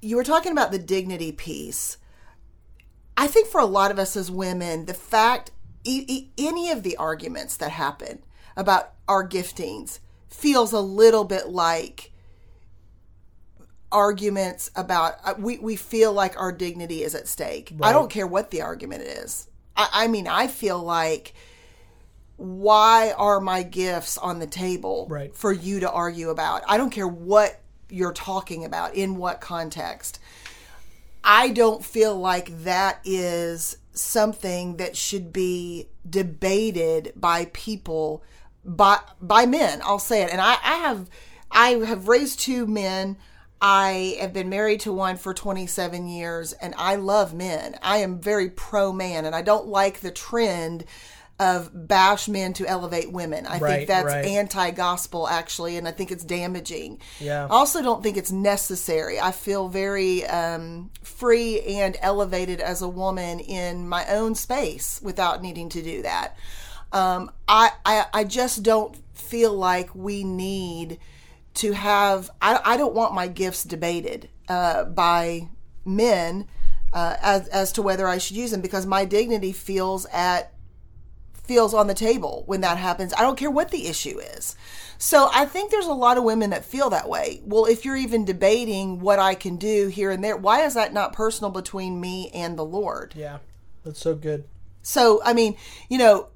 You 0.00 0.16
were 0.16 0.24
talking 0.24 0.50
about 0.50 0.72
the 0.72 0.78
dignity 0.78 1.30
piece. 1.30 1.98
I 3.16 3.28
think 3.28 3.46
for 3.46 3.60
a 3.60 3.66
lot 3.66 3.92
of 3.92 3.98
us 3.98 4.16
as 4.16 4.30
women, 4.30 4.86
the 4.86 4.94
fact, 4.94 5.52
e- 5.84 6.04
e- 6.08 6.30
any 6.38 6.70
of 6.70 6.82
the 6.82 6.96
arguments 6.96 7.56
that 7.58 7.70
happen 7.70 8.24
about 8.56 8.94
our 9.06 9.26
giftings 9.28 10.00
feels 10.28 10.72
a 10.72 10.80
little 10.80 11.24
bit 11.24 11.48
like 11.48 12.11
arguments 13.92 14.70
about 14.74 15.14
uh, 15.24 15.34
we, 15.38 15.58
we 15.58 15.76
feel 15.76 16.12
like 16.12 16.38
our 16.40 16.52
dignity 16.52 17.02
is 17.02 17.14
at 17.14 17.28
stake. 17.28 17.72
Right. 17.76 17.90
i 17.90 17.92
don't 17.92 18.10
care 18.10 18.26
what 18.26 18.50
the 18.50 18.62
argument 18.62 19.02
is. 19.02 19.48
I, 19.76 19.88
I 19.92 20.08
mean 20.08 20.26
i 20.26 20.46
feel 20.46 20.82
like 20.82 21.34
why 22.36 23.12
are 23.16 23.40
my 23.40 23.62
gifts 23.62 24.18
on 24.18 24.40
the 24.40 24.46
table 24.46 25.06
right. 25.08 25.34
for 25.36 25.52
you 25.52 25.78
to 25.80 25.90
argue 25.90 26.30
about? 26.30 26.62
I 26.66 26.76
don't 26.76 26.90
care 26.90 27.06
what 27.06 27.60
you're 27.88 28.12
talking 28.12 28.64
about 28.64 28.94
in 28.94 29.16
what 29.16 29.40
context. 29.40 30.18
I 31.22 31.50
don't 31.50 31.84
feel 31.84 32.18
like 32.18 32.64
that 32.64 33.00
is 33.04 33.76
something 33.92 34.78
that 34.78 34.96
should 34.96 35.32
be 35.32 35.88
debated 36.08 37.12
by 37.14 37.48
people 37.52 38.24
by 38.64 38.98
by 39.20 39.46
men. 39.46 39.80
I'll 39.84 39.98
say 39.98 40.22
it. 40.22 40.30
And 40.30 40.40
i, 40.40 40.54
I 40.54 40.74
have 40.76 41.08
i 41.50 41.68
have 41.70 42.08
raised 42.08 42.40
two 42.40 42.66
men 42.66 43.18
I 43.64 44.16
have 44.20 44.32
been 44.32 44.48
married 44.48 44.80
to 44.80 44.92
one 44.92 45.16
for 45.16 45.32
27 45.32 46.08
years 46.08 46.52
and 46.52 46.74
I 46.76 46.96
love 46.96 47.32
men. 47.32 47.76
I 47.80 47.98
am 47.98 48.18
very 48.18 48.50
pro 48.50 48.92
man 48.92 49.24
and 49.24 49.36
I 49.36 49.42
don't 49.42 49.68
like 49.68 50.00
the 50.00 50.10
trend 50.10 50.84
of 51.38 51.70
bash 51.72 52.26
men 52.26 52.54
to 52.54 52.66
elevate 52.66 53.12
women. 53.12 53.46
I 53.46 53.58
right, 53.58 53.76
think 53.76 53.88
that's 53.88 54.06
right. 54.06 54.24
anti 54.24 54.72
gospel 54.72 55.28
actually 55.28 55.76
and 55.76 55.86
I 55.86 55.92
think 55.92 56.10
it's 56.10 56.24
damaging. 56.24 56.98
Yeah. 57.20 57.44
I 57.44 57.50
also 57.50 57.82
don't 57.82 58.02
think 58.02 58.16
it's 58.16 58.32
necessary. 58.32 59.20
I 59.20 59.30
feel 59.30 59.68
very 59.68 60.26
um, 60.26 60.90
free 61.04 61.60
and 61.60 61.96
elevated 62.00 62.60
as 62.60 62.82
a 62.82 62.88
woman 62.88 63.38
in 63.38 63.88
my 63.88 64.04
own 64.08 64.34
space 64.34 65.00
without 65.04 65.40
needing 65.40 65.68
to 65.68 65.82
do 65.82 66.02
that. 66.02 66.36
Um, 66.92 67.30
I, 67.46 67.70
I 67.86 68.06
I 68.12 68.24
just 68.24 68.64
don't 68.64 68.96
feel 69.14 69.52
like 69.52 69.94
we 69.94 70.24
need 70.24 70.98
to 71.54 71.72
have 71.72 72.30
I, 72.40 72.60
I 72.64 72.76
don't 72.76 72.94
want 72.94 73.14
my 73.14 73.28
gifts 73.28 73.64
debated 73.64 74.28
uh, 74.48 74.84
by 74.84 75.48
men 75.84 76.46
uh, 76.92 77.16
as 77.20 77.48
as 77.48 77.72
to 77.72 77.82
whether 77.82 78.06
I 78.06 78.18
should 78.18 78.36
use 78.36 78.50
them 78.50 78.60
because 78.60 78.86
my 78.86 79.04
dignity 79.04 79.52
feels 79.52 80.06
at 80.06 80.52
feels 81.44 81.74
on 81.74 81.86
the 81.86 81.94
table 81.94 82.44
when 82.46 82.60
that 82.60 82.78
happens. 82.78 83.12
I 83.14 83.22
don't 83.22 83.36
care 83.36 83.50
what 83.50 83.70
the 83.70 83.88
issue 83.88 84.18
is. 84.18 84.56
So 84.96 85.28
I 85.32 85.44
think 85.44 85.70
there's 85.70 85.86
a 85.86 85.92
lot 85.92 86.16
of 86.16 86.24
women 86.24 86.50
that 86.50 86.64
feel 86.64 86.88
that 86.90 87.08
way. 87.08 87.40
Well, 87.44 87.64
if 87.64 87.84
you're 87.84 87.96
even 87.96 88.24
debating 88.24 89.00
what 89.00 89.18
I 89.18 89.34
can 89.34 89.56
do 89.56 89.88
here 89.88 90.12
and 90.12 90.22
there, 90.22 90.36
why 90.36 90.62
is 90.62 90.74
that 90.74 90.92
not 90.92 91.12
personal 91.12 91.50
between 91.50 92.00
me 92.00 92.30
and 92.32 92.56
the 92.56 92.64
Lord? 92.64 93.14
Yeah, 93.16 93.38
that's 93.84 93.98
so 94.00 94.14
good. 94.14 94.44
So 94.82 95.20
I 95.24 95.32
mean, 95.32 95.56
you 95.88 95.98
know, 95.98 96.28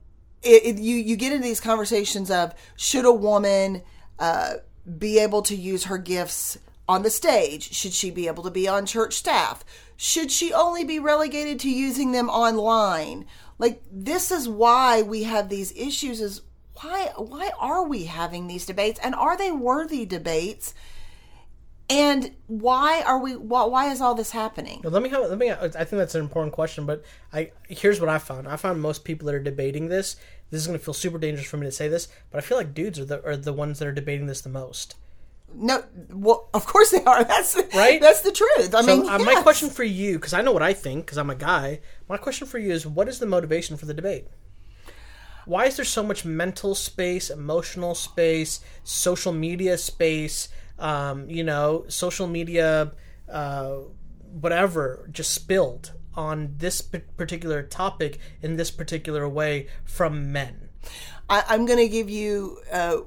it, 0.43 0.65
it, 0.65 0.79
you 0.79 0.97
you 0.97 1.17
get 1.17 1.33
into 1.33 1.45
these 1.45 1.61
conversations 1.61 2.31
of 2.31 2.55
should 2.77 3.05
a 3.05 3.13
woman 3.13 3.83
uh, 4.19 4.55
be 4.99 5.19
able 5.19 5.43
to 5.43 5.57
use 5.57 5.85
her 5.85 5.99
gifts 5.99 6.59
on 6.89 7.03
the 7.03 7.11
stage? 7.11 7.73
Should 7.73 7.93
she 7.93 8.11
be 8.11 8.27
able 8.27 8.43
to 8.45 8.51
be 8.51 8.69
on 8.69 8.87
church 8.87 9.15
staff? 9.15 9.65
Should 9.97 10.31
she 10.31 10.53
only 10.53 10.85
be 10.85 10.99
relegated 10.99 11.59
to 11.61 11.71
using 11.71 12.13
them 12.13 12.29
online? 12.29 13.27
Like 13.59 13.83
this 13.91 14.31
is 14.31 14.49
why 14.49 15.03
we 15.03 15.25
have 15.25 15.49
these 15.49 15.73
issues 15.73 16.21
is 16.21 16.43
why 16.83 17.13
why 17.17 17.51
are 17.59 17.85
we 17.85 18.05
having 18.05 18.47
these 18.47 18.67
debates 18.67 19.01
and 19.03 19.15
are 19.15 19.37
they 19.37 19.51
worthy 19.51 20.05
debates? 20.05 20.75
And 21.89 22.33
why 22.49 23.03
are 23.07 23.19
we 23.19 23.37
why, 23.37 23.65
why 23.65 23.91
is 23.93 24.01
all 24.01 24.15
this 24.15 24.33
happening? 24.33 24.81
Let 24.85 25.03
me 25.03 25.09
have, 25.09 25.31
let 25.31 25.39
me 25.39 25.51
I 25.53 25.69
think 25.69 25.91
that's 25.91 26.17
an 26.17 26.21
important 26.21 26.53
question, 26.53 26.85
but 26.85 27.05
I 27.33 27.53
here's 27.69 28.01
what 28.01 28.11
I 28.11 28.19
found. 28.19 28.49
I 28.49 28.57
found 28.57 28.81
most 28.81 29.05
people 29.05 29.27
that 29.27 29.35
are 29.37 29.43
debating 29.43 29.89
this 29.89 30.17
this 30.51 30.61
is 30.61 30.67
going 30.67 30.79
to 30.79 30.85
feel 30.85 30.95
super 30.95 31.19
dangerous 31.19 31.47
for 31.47 31.57
me 31.57 31.67
to 31.67 31.73
say 31.73 31.89
this, 31.89 32.09
but 32.31 32.39
I 32.39 32.41
feel 32.41 32.57
like 32.57 32.75
dudes 32.75 32.99
are 32.99 33.05
the 33.05 33.25
are 33.25 33.37
the 33.37 33.53
ones 33.53 33.79
that 33.79 33.89
are 33.89 33.93
debating 33.93 34.27
this 34.27 34.41
the 34.41 34.49
most. 34.49 34.95
No, 35.55 35.85
well, 36.11 36.49
of 36.53 36.67
course 36.67 36.91
they 36.91 37.05
are. 37.05 37.25
That's 37.25 37.57
right. 37.75 38.01
That's 38.01 38.21
the 38.21 38.33
truth. 38.33 38.75
I 38.75 38.83
so, 38.83 38.87
mean, 38.87 39.09
uh, 39.09 39.19
yes. 39.19 39.27
my 39.27 39.43
question 39.43 39.71
for 39.71 39.85
you, 39.85 40.15
because 40.19 40.35
I 40.35 40.43
know 40.43 40.53
what 40.53 40.63
I 40.63 40.73
think, 40.73 41.07
because 41.07 41.19
I'm 41.19 41.31
a 41.31 41.35
guy. 41.35 41.81
My 42.09 42.17
question 42.17 42.47
for 42.47 42.59
you 42.59 42.73
is, 42.73 42.87
what 42.87 43.09
is 43.09 43.19
the 43.19 43.27
motivation 43.27 43.77
for 43.77 43.87
the 43.87 43.95
debate? 43.95 44.27
Why 45.45 45.67
is 45.67 45.77
there 45.77 45.85
so 45.85 46.03
much 46.03 46.25
mental 46.25 46.75
space, 46.75 47.31
emotional 47.31 47.95
space, 47.95 48.61
social 48.83 49.33
media 49.33 49.79
space? 49.79 50.49
Um, 50.79 51.31
you 51.31 51.45
know, 51.45 51.85
social 51.89 52.27
media, 52.27 52.93
uh, 53.31 53.77
whatever, 54.41 55.09
just 55.13 55.33
spilled 55.33 55.93
on 56.17 56.55
this 56.59 56.81
particular 56.81 57.63
topic 57.63 58.19
in 58.43 58.57
this 58.57 58.71
particular 58.71 59.29
way 59.29 59.69
from 59.85 60.33
men? 60.33 60.69
I, 61.29 61.55
am 61.55 61.67
going 61.67 61.79
to 61.79 61.89
give 61.89 62.09
you, 62.09 62.59
uh, 62.73 62.99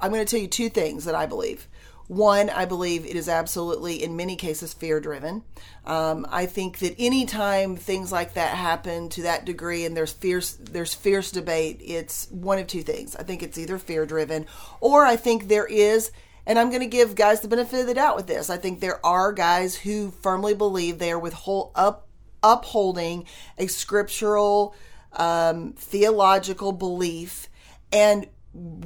I'm 0.00 0.10
going 0.10 0.24
to 0.24 0.30
tell 0.30 0.40
you 0.40 0.48
two 0.48 0.68
things 0.68 1.04
that 1.04 1.14
I 1.14 1.26
believe. 1.26 1.68
One, 2.08 2.50
I 2.50 2.64
believe 2.64 3.06
it 3.06 3.14
is 3.14 3.28
absolutely, 3.28 4.02
in 4.02 4.16
many 4.16 4.34
cases, 4.34 4.72
fear 4.72 4.98
driven. 4.98 5.44
Um, 5.86 6.26
I 6.28 6.46
think 6.46 6.80
that 6.80 6.96
anytime 6.98 7.76
things 7.76 8.10
like 8.10 8.34
that 8.34 8.56
happen 8.56 9.08
to 9.10 9.22
that 9.22 9.44
degree 9.44 9.84
and 9.84 9.96
there's 9.96 10.12
fierce, 10.12 10.54
there's 10.54 10.92
fierce 10.92 11.30
debate, 11.30 11.80
it's 11.84 12.28
one 12.32 12.58
of 12.58 12.66
two 12.66 12.82
things. 12.82 13.14
I 13.14 13.22
think 13.22 13.44
it's 13.44 13.58
either 13.58 13.78
fear 13.78 14.06
driven, 14.06 14.46
or 14.80 15.04
I 15.04 15.14
think 15.14 15.46
there 15.46 15.66
is 15.66 16.10
and 16.46 16.58
I'm 16.58 16.70
going 16.70 16.80
to 16.80 16.86
give 16.86 17.14
guys 17.14 17.42
the 17.42 17.48
benefit 17.48 17.80
of 17.80 17.86
the 17.86 17.94
doubt 17.94 18.16
with 18.16 18.26
this. 18.26 18.50
I 18.50 18.56
think 18.56 18.80
there 18.80 19.04
are 19.06 19.32
guys 19.32 19.76
who 19.76 20.10
firmly 20.10 20.54
believe 20.54 20.98
they 20.98 21.12
are 21.12 21.18
withhold 21.18 21.70
up 21.76 22.08
upholding 22.42 23.26
a 23.58 23.66
scriptural 23.66 24.74
um, 25.12 25.72
theological 25.72 26.72
belief 26.72 27.48
and 27.92 28.26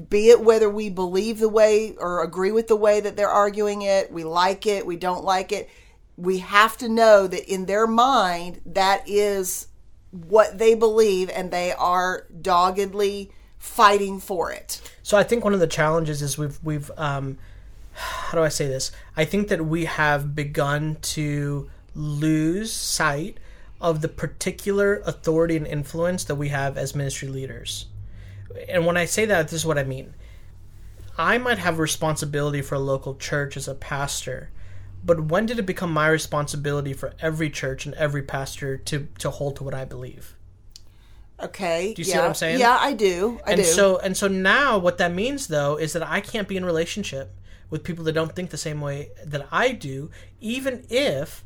be 0.08 0.28
it 0.28 0.40
whether 0.42 0.68
we 0.68 0.90
believe 0.90 1.38
the 1.38 1.48
way 1.48 1.94
or 1.96 2.22
agree 2.22 2.52
with 2.52 2.68
the 2.68 2.76
way 2.76 3.00
that 3.00 3.16
they're 3.16 3.28
arguing 3.28 3.82
it, 3.82 4.12
we 4.12 4.24
like 4.24 4.66
it, 4.66 4.86
we 4.86 4.96
don't 4.96 5.24
like 5.24 5.52
it, 5.52 5.70
we 6.16 6.38
have 6.38 6.76
to 6.78 6.88
know 6.88 7.26
that 7.26 7.50
in 7.50 7.66
their 7.66 7.86
mind, 7.86 8.60
that 8.66 9.02
is 9.08 9.68
what 10.10 10.58
they 10.58 10.74
believe 10.74 11.30
and 11.30 11.50
they 11.50 11.72
are 11.72 12.26
doggedly 12.40 13.32
fighting 13.58 14.20
for 14.20 14.52
it. 14.52 14.80
So 15.02 15.16
I 15.16 15.22
think 15.22 15.44
one 15.44 15.54
of 15.54 15.60
the 15.60 15.66
challenges 15.66 16.22
is 16.22 16.36
we've, 16.36 16.58
we've, 16.62 16.90
um, 16.96 17.38
how 17.94 18.36
do 18.36 18.44
I 18.44 18.48
say 18.48 18.66
this? 18.66 18.92
I 19.16 19.24
think 19.24 19.48
that 19.48 19.64
we 19.64 19.86
have 19.86 20.34
begun 20.34 20.98
to 21.02 21.70
lose 21.94 22.72
sight 22.72 23.38
of 23.84 24.00
the 24.00 24.08
particular 24.08 25.02
authority 25.04 25.58
and 25.58 25.66
influence 25.66 26.24
that 26.24 26.36
we 26.36 26.48
have 26.48 26.78
as 26.78 26.94
ministry 26.94 27.28
leaders. 27.28 27.84
And 28.66 28.86
when 28.86 28.96
I 28.96 29.04
say 29.04 29.26
that, 29.26 29.48
this 29.48 29.52
is 29.60 29.66
what 29.66 29.76
I 29.76 29.84
mean. 29.84 30.14
I 31.18 31.36
might 31.36 31.58
have 31.58 31.78
responsibility 31.78 32.62
for 32.62 32.76
a 32.76 32.80
local 32.80 33.14
church 33.14 33.58
as 33.58 33.68
a 33.68 33.74
pastor, 33.74 34.48
but 35.04 35.26
when 35.26 35.44
did 35.44 35.58
it 35.58 35.66
become 35.66 35.92
my 35.92 36.08
responsibility 36.08 36.94
for 36.94 37.12
every 37.20 37.50
church 37.50 37.84
and 37.84 37.94
every 37.96 38.22
pastor 38.22 38.78
to, 38.78 39.06
to 39.18 39.28
hold 39.28 39.56
to 39.56 39.64
what 39.64 39.74
I 39.74 39.84
believe? 39.84 40.34
Okay. 41.42 41.92
Do 41.92 42.00
you 42.00 42.08
yeah. 42.08 42.14
see 42.14 42.18
what 42.20 42.28
I'm 42.28 42.34
saying? 42.34 42.60
Yeah, 42.60 42.78
I 42.80 42.94
do. 42.94 43.38
I 43.44 43.50
and 43.50 43.60
do. 43.60 43.64
so 43.64 43.98
and 43.98 44.16
so 44.16 44.28
now 44.28 44.78
what 44.78 44.96
that 44.96 45.12
means 45.12 45.48
though 45.48 45.76
is 45.76 45.92
that 45.92 46.02
I 46.02 46.20
can't 46.20 46.48
be 46.48 46.56
in 46.56 46.64
relationship 46.64 47.34
with 47.68 47.84
people 47.84 48.04
that 48.04 48.12
don't 48.12 48.34
think 48.34 48.48
the 48.48 48.56
same 48.56 48.80
way 48.80 49.10
that 49.26 49.46
I 49.52 49.72
do, 49.72 50.10
even 50.40 50.86
if 50.88 51.44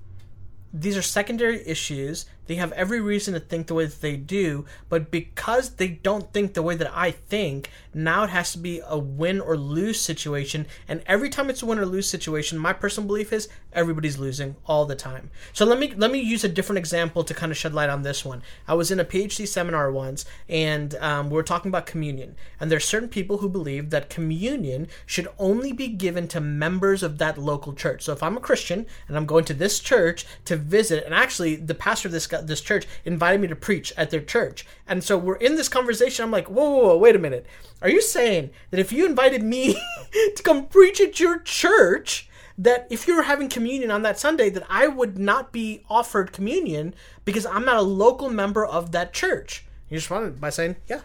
these 0.72 0.96
are 0.96 1.02
secondary 1.02 1.66
issues. 1.66 2.26
They 2.48 2.56
have 2.56 2.72
every 2.72 3.00
reason 3.00 3.34
to 3.34 3.40
think 3.40 3.66
the 3.66 3.74
way 3.74 3.84
that 3.84 4.00
they 4.00 4.16
do, 4.16 4.64
but 4.88 5.11
because 5.11 5.70
they 5.70 5.88
don't 5.88 6.32
think 6.32 6.54
the 6.54 6.62
way 6.62 6.74
that 6.74 6.90
I 6.94 7.11
think, 7.11 7.70
now 7.92 8.24
it 8.24 8.30
has 8.30 8.52
to 8.52 8.58
be 8.58 8.80
a 8.87 8.98
win 8.98 9.40
or 9.40 9.56
lose 9.56 10.00
situation. 10.00 10.66
And 10.88 11.02
every 11.06 11.28
time 11.28 11.50
it's 11.50 11.62
a 11.62 11.66
win 11.66 11.78
or 11.78 11.84
lose 11.87 12.08
situation, 12.08 12.58
my 12.58 12.72
personal 12.72 13.06
belief 13.06 13.32
is 13.32 13.48
everybody's 13.72 14.18
losing 14.18 14.56
all 14.66 14.87
the 14.87 14.96
time. 14.96 15.30
So 15.52 15.66
let 15.66 15.78
me 15.78 15.92
let 15.94 16.11
me 16.11 16.20
use 16.20 16.42
a 16.42 16.48
different 16.48 16.78
example 16.78 17.22
to 17.22 17.34
kind 17.34 17.52
of 17.52 17.58
shed 17.58 17.74
light 17.74 17.90
on 17.90 18.02
this 18.02 18.24
one. 18.24 18.42
I 18.66 18.74
was 18.74 18.90
in 18.90 18.98
a 18.98 19.04
PhD 19.04 19.46
seminar 19.46 19.92
once, 19.92 20.24
and 20.48 20.94
um, 20.96 21.28
we 21.28 21.37
were 21.37 21.42
talking 21.42 21.68
about 21.68 21.87
communion. 21.87 22.34
And 22.58 22.70
there's 22.70 22.87
certain 22.87 23.08
people 23.08 23.38
who 23.38 23.48
believe 23.48 23.90
that 23.90 24.08
communion 24.08 24.88
should 25.04 25.28
only 25.38 25.72
be 25.72 25.88
given 25.88 26.28
to 26.28 26.40
members 26.40 27.02
of 27.02 27.18
that 27.18 27.37
local 27.37 27.74
church. 27.74 28.02
So 28.02 28.12
if 28.12 28.22
I'm 28.22 28.37
a 28.37 28.40
Christian 28.40 28.87
and 29.06 29.16
I'm 29.16 29.26
going 29.26 29.44
to 29.44 29.54
this 29.54 29.80
church 29.80 30.24
to 30.46 30.56
visit, 30.56 31.04
and 31.04 31.14
actually 31.14 31.56
the 31.56 31.74
pastor 31.74 32.08
of 32.08 32.12
this 32.12 32.26
this 32.42 32.61
church 32.61 32.87
invited 33.05 33.40
me 33.40 33.48
to 33.48 33.57
preach 33.57 33.92
at 33.96 34.11
their 34.11 34.20
church, 34.20 34.66
and 34.87 35.03
so 35.03 35.16
we're 35.16 35.37
in 35.37 35.57
this 35.57 35.68
conversation. 35.68 36.24
I'm 36.24 36.31
like, 36.31 36.48
whoa, 36.48 36.70
whoa, 36.70 36.87
whoa 36.88 36.96
wait 36.96 37.16
a 37.16 37.18
minute. 37.18 37.46
Are 37.81 37.88
you 37.88 38.03
saying 38.03 38.51
that 38.70 38.81
if 38.81 38.92
you 38.92 39.07
invited 39.07 39.42
me 39.42 39.74
to 40.37 40.42
come 40.42 40.66
preach 40.66 41.01
at 41.01 41.20
your 41.20 41.38
church, 41.40 42.29
that 42.59 42.88
if 42.90 43.07
you 43.07 43.14
were 43.14 43.22
having 43.22 43.48
communion 43.48 43.90
on 43.90 44.03
that 44.03 44.18
Sunday, 44.18 44.51
that 44.51 44.66
I 44.68 44.88
would 44.88 45.16
not 45.16 45.53
be 45.53 45.83
offered 45.88 46.33
communion 46.33 46.94
because 47.24 47.46
I'm 47.46 47.64
not 47.64 47.77
a 47.77 47.83
local 47.83 48.29
member 48.29 48.66
of 48.66 48.90
that 48.92 49.12
church? 49.12 49.64
You 49.88 49.96
responded 49.96 50.40
by 50.40 50.51
saying, 50.51 50.77
yeah, 50.88 51.03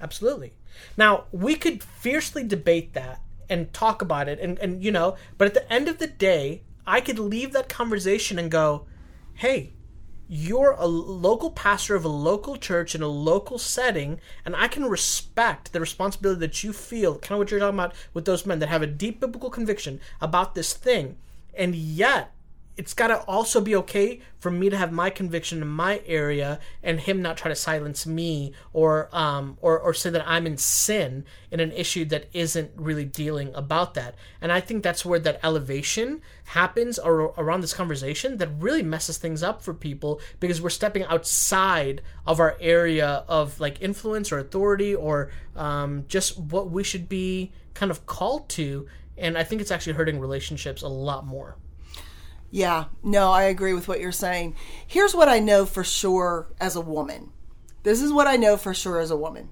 absolutely. 0.00 0.52
Now, 0.96 1.24
we 1.30 1.54
could 1.54 1.82
fiercely 1.82 2.42
debate 2.42 2.94
that 2.94 3.22
and 3.48 3.72
talk 3.72 4.02
about 4.02 4.28
it 4.28 4.40
and, 4.40 4.58
and 4.58 4.82
you 4.82 4.90
know, 4.90 5.16
but 5.38 5.46
at 5.46 5.54
the 5.54 5.72
end 5.72 5.88
of 5.88 5.98
the 5.98 6.08
day, 6.08 6.62
I 6.86 7.00
could 7.00 7.18
leave 7.18 7.52
that 7.52 7.68
conversation 7.68 8.38
and 8.38 8.50
go, 8.50 8.86
hey, 9.34 9.72
you're 10.28 10.72
a 10.72 10.86
local 10.86 11.50
pastor 11.50 11.94
of 11.94 12.04
a 12.04 12.08
local 12.08 12.56
church 12.56 12.94
in 12.94 13.02
a 13.02 13.08
local 13.08 13.58
setting, 13.58 14.20
and 14.44 14.54
I 14.54 14.68
can 14.68 14.84
respect 14.84 15.72
the 15.72 15.80
responsibility 15.80 16.40
that 16.40 16.62
you 16.62 16.72
feel, 16.74 17.18
kind 17.18 17.32
of 17.32 17.38
what 17.38 17.50
you're 17.50 17.60
talking 17.60 17.78
about 17.78 17.94
with 18.12 18.26
those 18.26 18.44
men 18.44 18.58
that 18.58 18.68
have 18.68 18.82
a 18.82 18.86
deep 18.86 19.20
biblical 19.20 19.48
conviction 19.48 20.00
about 20.20 20.54
this 20.54 20.74
thing. 20.74 21.16
And 21.54 21.74
yet, 21.74 22.32
it's 22.78 22.94
got 22.94 23.08
to 23.08 23.18
also 23.22 23.60
be 23.60 23.74
okay 23.74 24.20
for 24.38 24.52
me 24.52 24.70
to 24.70 24.76
have 24.76 24.92
my 24.92 25.10
conviction 25.10 25.60
in 25.60 25.66
my 25.66 26.00
area 26.06 26.60
and 26.80 27.00
him 27.00 27.20
not 27.20 27.36
try 27.36 27.48
to 27.48 27.56
silence 27.56 28.06
me 28.06 28.52
or 28.72 29.08
um 29.12 29.58
or 29.60 29.80
or 29.80 29.92
say 29.92 30.10
that 30.10 30.22
I'm 30.26 30.46
in 30.46 30.56
sin 30.56 31.24
in 31.50 31.58
an 31.58 31.72
issue 31.72 32.04
that 32.06 32.28
isn't 32.32 32.70
really 32.76 33.04
dealing 33.04 33.52
about 33.52 33.94
that. 33.94 34.14
And 34.40 34.52
I 34.52 34.60
think 34.60 34.84
that's 34.84 35.04
where 35.04 35.18
that 35.18 35.40
elevation 35.42 36.22
happens 36.44 37.00
or 37.00 37.34
around 37.36 37.62
this 37.62 37.74
conversation 37.74 38.36
that 38.36 38.48
really 38.60 38.84
messes 38.84 39.18
things 39.18 39.42
up 39.42 39.60
for 39.60 39.74
people 39.74 40.20
because 40.38 40.62
we're 40.62 40.70
stepping 40.70 41.02
outside 41.04 42.00
of 42.26 42.38
our 42.38 42.56
area 42.60 43.24
of 43.26 43.58
like 43.58 43.82
influence 43.82 44.30
or 44.30 44.38
authority 44.38 44.94
or 44.94 45.32
um, 45.56 46.04
just 46.06 46.38
what 46.38 46.70
we 46.70 46.84
should 46.84 47.08
be 47.08 47.50
kind 47.74 47.90
of 47.90 48.06
called 48.06 48.48
to. 48.50 48.86
And 49.16 49.36
I 49.36 49.42
think 49.42 49.60
it's 49.60 49.72
actually 49.72 49.94
hurting 49.94 50.20
relationships 50.20 50.82
a 50.82 50.88
lot 50.88 51.26
more. 51.26 51.56
Yeah, 52.50 52.86
no, 53.02 53.30
I 53.30 53.44
agree 53.44 53.74
with 53.74 53.88
what 53.88 54.00
you're 54.00 54.12
saying. 54.12 54.56
Here's 54.86 55.14
what 55.14 55.28
I 55.28 55.38
know 55.38 55.66
for 55.66 55.84
sure 55.84 56.46
as 56.60 56.76
a 56.76 56.80
woman. 56.80 57.30
This 57.82 58.00
is 58.00 58.12
what 58.12 58.26
I 58.26 58.36
know 58.36 58.56
for 58.56 58.72
sure 58.72 59.00
as 59.00 59.10
a 59.10 59.16
woman. 59.16 59.50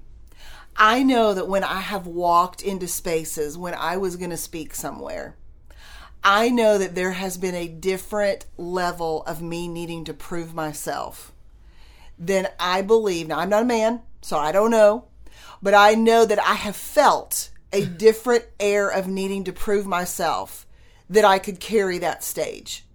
I 0.75 1.03
know 1.03 1.33
that 1.33 1.47
when 1.47 1.63
I 1.63 1.79
have 1.79 2.07
walked 2.07 2.61
into 2.61 2.87
spaces 2.87 3.57
when 3.57 3.73
I 3.73 3.97
was 3.97 4.15
going 4.15 4.29
to 4.31 4.37
speak 4.37 4.73
somewhere, 4.73 5.35
I 6.23 6.49
know 6.49 6.77
that 6.77 6.95
there 6.95 7.11
has 7.11 7.37
been 7.37 7.55
a 7.55 7.67
different 7.67 8.45
level 8.57 9.23
of 9.23 9.41
me 9.41 9.67
needing 9.67 10.03
to 10.05 10.13
prove 10.13 10.53
myself 10.53 11.31
than 12.17 12.47
I 12.59 12.81
believe. 12.81 13.27
Now, 13.27 13.39
I'm 13.39 13.49
not 13.49 13.63
a 13.63 13.65
man, 13.65 14.01
so 14.21 14.37
I 14.37 14.51
don't 14.51 14.71
know, 14.71 15.05
but 15.61 15.73
I 15.73 15.93
know 15.93 16.25
that 16.25 16.39
I 16.39 16.55
have 16.55 16.75
felt 16.75 17.51
a 17.71 17.85
different 17.85 18.45
air 18.59 18.89
of 18.89 19.07
needing 19.07 19.43
to 19.43 19.53
prove 19.53 19.85
myself 19.85 20.65
that 21.09 21.25
I 21.25 21.39
could 21.39 21.59
carry 21.59 21.99
that 21.99 22.23
stage 22.23 22.86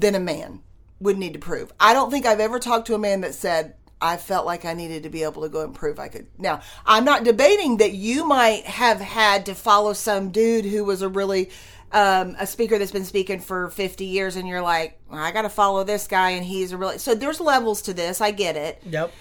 than 0.00 0.14
a 0.14 0.20
man 0.20 0.60
would 1.00 1.18
need 1.18 1.32
to 1.32 1.38
prove. 1.38 1.72
I 1.80 1.94
don't 1.94 2.10
think 2.10 2.26
I've 2.26 2.40
ever 2.40 2.58
talked 2.58 2.86
to 2.88 2.94
a 2.94 2.98
man 2.98 3.22
that 3.22 3.34
said, 3.34 3.74
I 4.00 4.18
felt 4.18 4.44
like 4.44 4.64
I 4.64 4.74
needed 4.74 5.04
to 5.04 5.08
be 5.08 5.22
able 5.22 5.42
to 5.42 5.48
go 5.48 5.62
and 5.62 5.74
prove 5.74 5.98
I 5.98 6.08
could. 6.08 6.26
Now, 6.38 6.60
I'm 6.84 7.04
not 7.04 7.24
debating 7.24 7.78
that 7.78 7.92
you 7.92 8.26
might 8.26 8.64
have 8.64 9.00
had 9.00 9.46
to 9.46 9.54
follow 9.54 9.94
some 9.94 10.30
dude 10.30 10.66
who 10.66 10.84
was 10.84 11.00
a 11.00 11.08
really 11.08 11.50
um, 11.92 12.36
a 12.38 12.46
speaker 12.46 12.78
that's 12.78 12.92
been 12.92 13.04
speaking 13.04 13.40
for 13.40 13.70
50 13.70 14.04
years, 14.04 14.36
and 14.36 14.46
you're 14.46 14.60
like, 14.60 15.00
I 15.10 15.32
got 15.32 15.42
to 15.42 15.48
follow 15.48 15.82
this 15.82 16.06
guy, 16.06 16.30
and 16.30 16.44
he's 16.44 16.72
a 16.72 16.76
really. 16.76 16.98
So 16.98 17.14
there's 17.14 17.40
levels 17.40 17.82
to 17.82 17.94
this. 17.94 18.20
I 18.20 18.32
get 18.32 18.56
it. 18.56 18.82
Yep. 18.84 19.12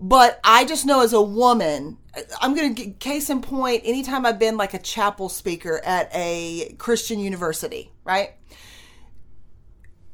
But 0.00 0.40
I 0.42 0.64
just 0.64 0.86
know 0.86 1.02
as 1.02 1.12
a 1.12 1.20
woman, 1.20 1.98
I'm 2.40 2.54
going 2.54 2.74
to 2.74 2.90
case 2.92 3.30
in 3.30 3.42
point, 3.42 3.82
anytime 3.84 4.24
I've 4.24 4.38
been 4.38 4.56
like 4.56 4.74
a 4.74 4.78
chapel 4.78 5.28
speaker 5.28 5.80
at 5.84 6.08
a 6.14 6.74
Christian 6.78 7.18
university, 7.18 7.92
right? 8.04 8.34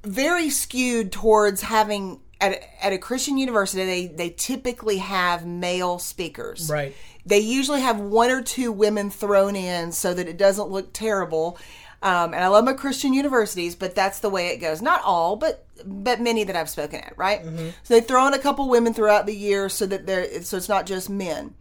Very 0.04 0.50
skewed 0.50 1.12
towards 1.12 1.62
having 1.62 2.20
at, 2.40 2.62
at 2.82 2.92
a 2.92 2.98
Christian 2.98 3.38
university, 3.38 3.84
they, 3.84 4.06
they 4.06 4.30
typically 4.30 4.98
have 4.98 5.46
male 5.46 5.98
speakers. 5.98 6.68
Right. 6.70 6.94
They 7.26 7.38
usually 7.38 7.80
have 7.80 7.98
one 7.98 8.30
or 8.30 8.42
two 8.42 8.70
women 8.70 9.10
thrown 9.10 9.56
in 9.56 9.92
so 9.92 10.12
that 10.12 10.28
it 10.28 10.36
doesn't 10.36 10.68
look 10.68 10.92
terrible. 10.92 11.58
Um, 12.02 12.34
and 12.34 12.44
I 12.44 12.48
love 12.48 12.66
my 12.66 12.74
Christian 12.74 13.14
universities, 13.14 13.74
but 13.74 13.94
that's 13.94 14.20
the 14.20 14.28
way 14.28 14.48
it 14.48 14.58
goes. 14.58 14.82
Not 14.82 15.00
all, 15.04 15.36
but 15.36 15.66
but 15.86 16.20
many 16.20 16.44
that 16.44 16.54
I've 16.54 16.68
spoken 16.68 17.00
at, 17.00 17.14
right? 17.16 17.42
So 17.82 17.94
they 17.94 18.00
throw 18.02 18.26
in 18.26 18.34
a 18.34 18.38
couple 18.38 18.68
women 18.68 18.92
throughout 18.92 19.24
the 19.26 19.34
year 19.34 19.70
so 19.70 19.86
that 19.86 20.06
they're 20.06 20.42
so 20.42 20.58
it's 20.58 20.68
not 20.68 20.84
just 20.84 21.08
men. 21.08 21.54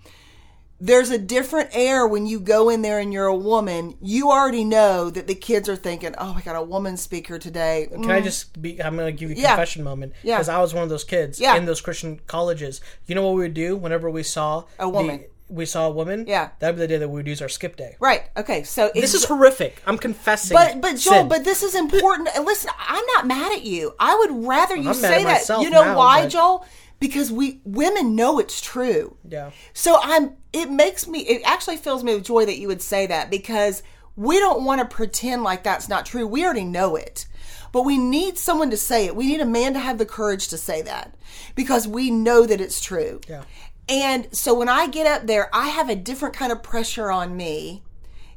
There's 0.86 1.10
a 1.12 1.18
different 1.18 1.70
air 1.72 2.06
when 2.06 2.26
you 2.26 2.42
go 2.42 2.68
in 2.68 2.82
there 2.82 3.00
and 3.00 3.14
you're 3.14 3.26
a 3.28 3.36
woman. 3.36 3.96
You 4.02 4.32
already 4.32 4.66
know 4.66 5.10
that 5.10 5.28
the 5.28 5.36
kids 5.36 5.70
are 5.70 5.78
thinking, 5.78 6.14
"Oh, 6.18 6.36
I 6.38 6.42
got 6.42 6.58
a 6.58 6.62
woman 6.62 6.98
speaker 6.98 7.40
today." 7.40 7.88
Can 7.90 8.12
I 8.12 8.20
mm. 8.20 8.26
just 8.26 8.62
be? 8.62 8.84
I'm 8.84 8.98
going 8.98 9.08
to 9.08 9.18
give 9.18 9.30
you 9.30 9.38
a 9.38 9.40
Yeah. 9.40 9.52
confession 9.52 9.84
moment. 9.86 10.12
Yeah. 10.24 10.36
Because 10.36 10.50
I 10.50 10.60
was 10.60 10.74
one 10.74 10.84
of 10.84 10.90
those 10.90 11.06
kids 11.06 11.40
Yeah. 11.40 11.56
in 11.56 11.66
those 11.66 11.80
Christian 11.80 12.20
colleges. 12.28 12.82
You 13.06 13.16
know 13.16 13.24
what 13.24 13.36
we 13.36 13.44
would 13.44 13.54
do 13.54 13.78
whenever 13.78 14.10
we 14.10 14.24
saw 14.24 14.66
A 14.78 14.90
woman. 14.90 15.20
The, 15.20 15.28
we 15.54 15.66
saw 15.66 15.88
a 15.88 15.92
woman. 15.92 16.26
Yeah. 16.28 16.50
That'd 16.60 16.76
be 16.76 16.82
the 16.82 16.88
day 16.88 16.98
that 16.98 17.08
we 17.08 17.16
would 17.16 17.28
use 17.28 17.42
our 17.42 17.48
skip 17.48 17.78
day. 17.78 17.96
Right. 18.02 18.24
Okay. 18.36 18.64
So 18.64 18.92
This 18.94 19.14
is 19.14 19.24
horrific. 19.24 19.82
I'm 19.88 19.98
confessing. 19.98 20.56
But 20.56 20.82
but 20.82 20.98
Joel, 20.98 21.14
sin. 21.14 21.28
but 21.30 21.46
this 21.46 21.64
is 21.64 21.76
important. 21.76 22.28
Listen, 22.44 22.72
I'm 22.78 23.06
not 23.16 23.26
mad 23.26 23.54
at 23.54 23.64
you. 23.64 23.94
I 24.00 24.16
would 24.16 24.46
rather 24.46 24.76
you 24.76 24.90
I'm 24.90 24.96
say 24.96 25.24
at 25.24 25.48
that. 25.48 25.62
You 25.62 25.70
know 25.70 25.84
now, 25.84 25.98
why, 25.98 26.28
Joel? 26.28 26.66
Because 27.04 27.34
we 27.34 27.60
women 27.66 28.16
know 28.16 28.40
it's 28.40 28.62
true. 28.62 29.18
yeah. 29.28 29.52
So 29.74 30.00
I'm. 30.02 30.38
It 30.54 30.72
makes 30.72 31.06
me. 31.06 31.20
It 31.20 31.42
actually 31.44 31.76
fills 31.76 32.02
me 32.02 32.16
with 32.16 32.24
joy 32.24 32.46
that 32.46 32.60
you 32.60 32.70
would 32.70 32.82
say 32.82 33.08
that 33.08 33.30
because 33.30 33.84
we 34.16 34.40
don't 34.40 34.64
want 34.64 34.80
to 34.80 34.96
pretend 34.96 35.44
like 35.44 35.64
that's 35.64 35.90
not 35.90 36.06
true. 36.06 36.26
We 36.26 36.46
already 36.46 36.64
know 36.64 36.96
it. 36.96 37.28
But 37.74 37.84
we 37.84 37.98
need 37.98 38.38
someone 38.38 38.70
to 38.70 38.78
say 38.78 39.06
it. 39.06 39.18
We 39.18 39.28
need 39.28 39.42
a 39.42 39.46
man 39.46 39.74
to 39.74 39.80
have 39.80 39.98
the 39.98 40.06
courage 40.06 40.48
to 40.50 40.58
say 40.58 40.82
that 40.84 41.14
because 41.56 41.88
we 41.88 42.10
know 42.10 42.46
that 42.46 42.62
it's 42.62 42.80
true. 42.80 43.20
Yeah. 43.28 43.44
And 43.90 44.34
so 44.34 44.54
when 44.54 44.70
I 44.70 44.88
get 44.88 45.06
up 45.06 45.28
there, 45.28 45.50
I 45.54 45.68
have 45.68 45.90
a 45.90 45.96
different 45.96 46.36
kind 46.36 46.54
of 46.54 46.64
pressure 46.64 47.12
on 47.12 47.36
me. 47.36 47.84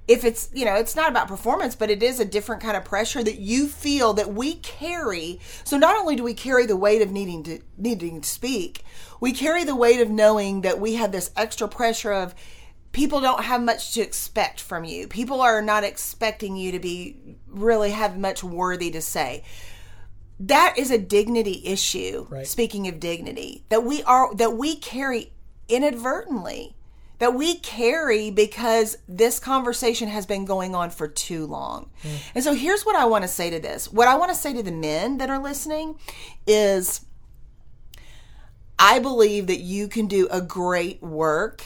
If 0.09 0.25
it's, 0.25 0.49
you 0.53 0.65
know, 0.65 0.75
it's 0.77 0.95
not 0.95 1.11
about 1.11 1.27
performance, 1.27 1.75
but 1.75 1.91
it 1.91 2.03
is 2.03 2.21
a 2.21 2.25
different 2.25 2.63
kind 2.63 2.77
of 2.77 2.85
pressure 2.85 3.25
that 3.25 3.41
you 3.41 3.67
feel 3.67 4.13
that 4.15 4.33
we 4.33 4.55
carry. 4.55 5.41
So 5.65 5.77
not 5.77 5.97
only 5.97 6.15
do 6.15 6.23
we 6.23 6.35
carry 6.35 6.65
the 6.65 6.77
weight 6.77 7.03
of 7.03 7.11
needing 7.11 7.43
to 7.45 7.61
needing 7.77 8.21
to 8.21 8.29
speak, 8.29 8.85
we 9.21 9.33
carry 9.33 9.65
the 9.65 9.75
weight 9.75 10.01
of 10.01 10.09
knowing 10.09 10.61
that 10.61 10.79
we 10.79 10.95
have 10.95 11.11
this 11.11 11.31
extra 11.37 11.67
pressure 11.67 12.13
of 12.13 12.35
people 12.93 13.21
don't 13.21 13.45
have 13.45 13.61
much 13.63 13.95
to 13.95 14.01
expect 14.01 14.61
from 14.61 14.85
you. 14.85 15.09
People 15.09 15.41
are 15.41 15.61
not 15.61 15.83
expecting 15.83 16.57
you 16.57 16.73
to 16.73 16.79
be 16.79 17.17
really 17.49 17.91
have 17.91 18.17
much 18.17 18.45
worthy 18.45 18.91
to 18.93 19.03
say 19.03 19.43
that 20.39 20.75
is 20.77 20.91
a 20.91 20.99
dignity 20.99 21.63
issue 21.65 22.27
Right. 22.29 22.47
speaking 22.47 22.87
of 22.89 23.01
dignity 23.01 23.65
that 23.71 23.85
we 23.85 24.03
are 24.03 24.35
that 24.35 24.55
we 24.57 24.77
carry 24.77 25.33
inadvertently 25.69 26.76
that 27.19 27.35
we 27.35 27.57
carry 27.57 28.31
because 28.31 28.99
this 29.09 29.39
conversation 29.39 30.09
has 30.09 30.27
been 30.27 30.45
going 30.45 30.75
on 30.75 30.91
for 30.91 31.09
too 31.09 31.47
long. 31.47 31.91
And 32.35 32.45
so 32.45 32.53
here's 32.55 32.85
what 32.85 32.97
I 32.97 33.07
want 33.07 33.23
to 33.23 33.29
say 33.29 33.51
to 33.51 33.59
this. 33.59 33.91
What 33.91 34.09
I 34.09 34.17
want 34.17 34.31
to 34.31 34.37
say 34.37 34.53
to 34.53 34.63
the 34.63 34.73
men 34.73 35.19
that 35.19 35.31
are 35.31 35.39
listening 35.39 35.99
is 36.47 37.07
I 38.79 38.99
believe 38.99 39.47
that 39.47 39.61
you 39.61 39.89
can 39.89 40.07
do 40.07 40.29
a 40.31 40.41
great 40.41 41.03
work 41.03 41.65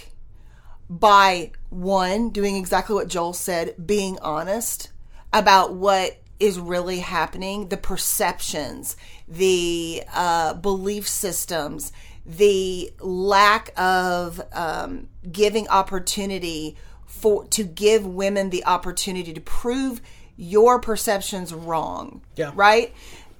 by 0.88 1.52
one 1.70 2.30
doing 2.30 2.56
exactly 2.56 2.94
what 2.94 3.08
Joel 3.08 3.32
said, 3.32 3.74
being 3.84 4.18
honest 4.20 4.90
about 5.32 5.74
what 5.74 6.18
is 6.40 6.58
really 6.58 7.00
happening, 7.00 7.68
the 7.68 7.76
perceptions, 7.76 8.96
the 9.28 10.02
uh, 10.12 10.54
belief 10.54 11.06
systems, 11.06 11.92
the 12.24 12.92
lack 13.00 13.72
of 13.76 14.40
um, 14.52 15.08
giving 15.30 15.68
opportunity 15.68 16.76
for 17.06 17.44
to 17.48 17.64
give 17.64 18.06
women 18.06 18.50
the 18.50 18.64
opportunity 18.64 19.32
to 19.32 19.40
prove 19.40 20.00
your 20.36 20.80
perceptions 20.80 21.52
wrong. 21.52 22.22
Yeah. 22.36 22.52
Right? 22.54 22.94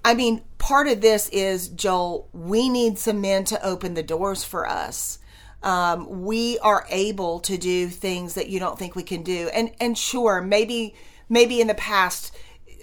I 0.05 0.15
mean, 0.15 0.43
part 0.59 0.89
of 0.89 1.01
this 1.01 1.29
is 1.29 1.69
Joel, 1.69 2.29
we 2.33 2.69
need 2.69 2.99
some 2.99 3.21
men 3.21 3.45
to 3.47 3.65
open 3.65 3.95
the 3.95 4.03
doors 4.03 4.45
for 4.45 4.67
us. 4.67 5.19
Um, 5.63 6.23
we 6.23 6.59
are 6.61 6.87
able 6.89 7.41
to 7.41 7.59
do 7.59 7.89
things 7.89 8.35
that 8.35 8.49
you 8.49 8.59
don't 8.59 8.79
think 8.79 8.97
we 8.97 9.03
can 9.03 9.23
do. 9.23 9.51
And 9.53 9.73
and 9.79 9.97
sure, 9.97 10.41
maybe 10.41 10.95
maybe 11.29 11.61
in 11.61 11.67
the 11.67 11.75
past 11.75 12.35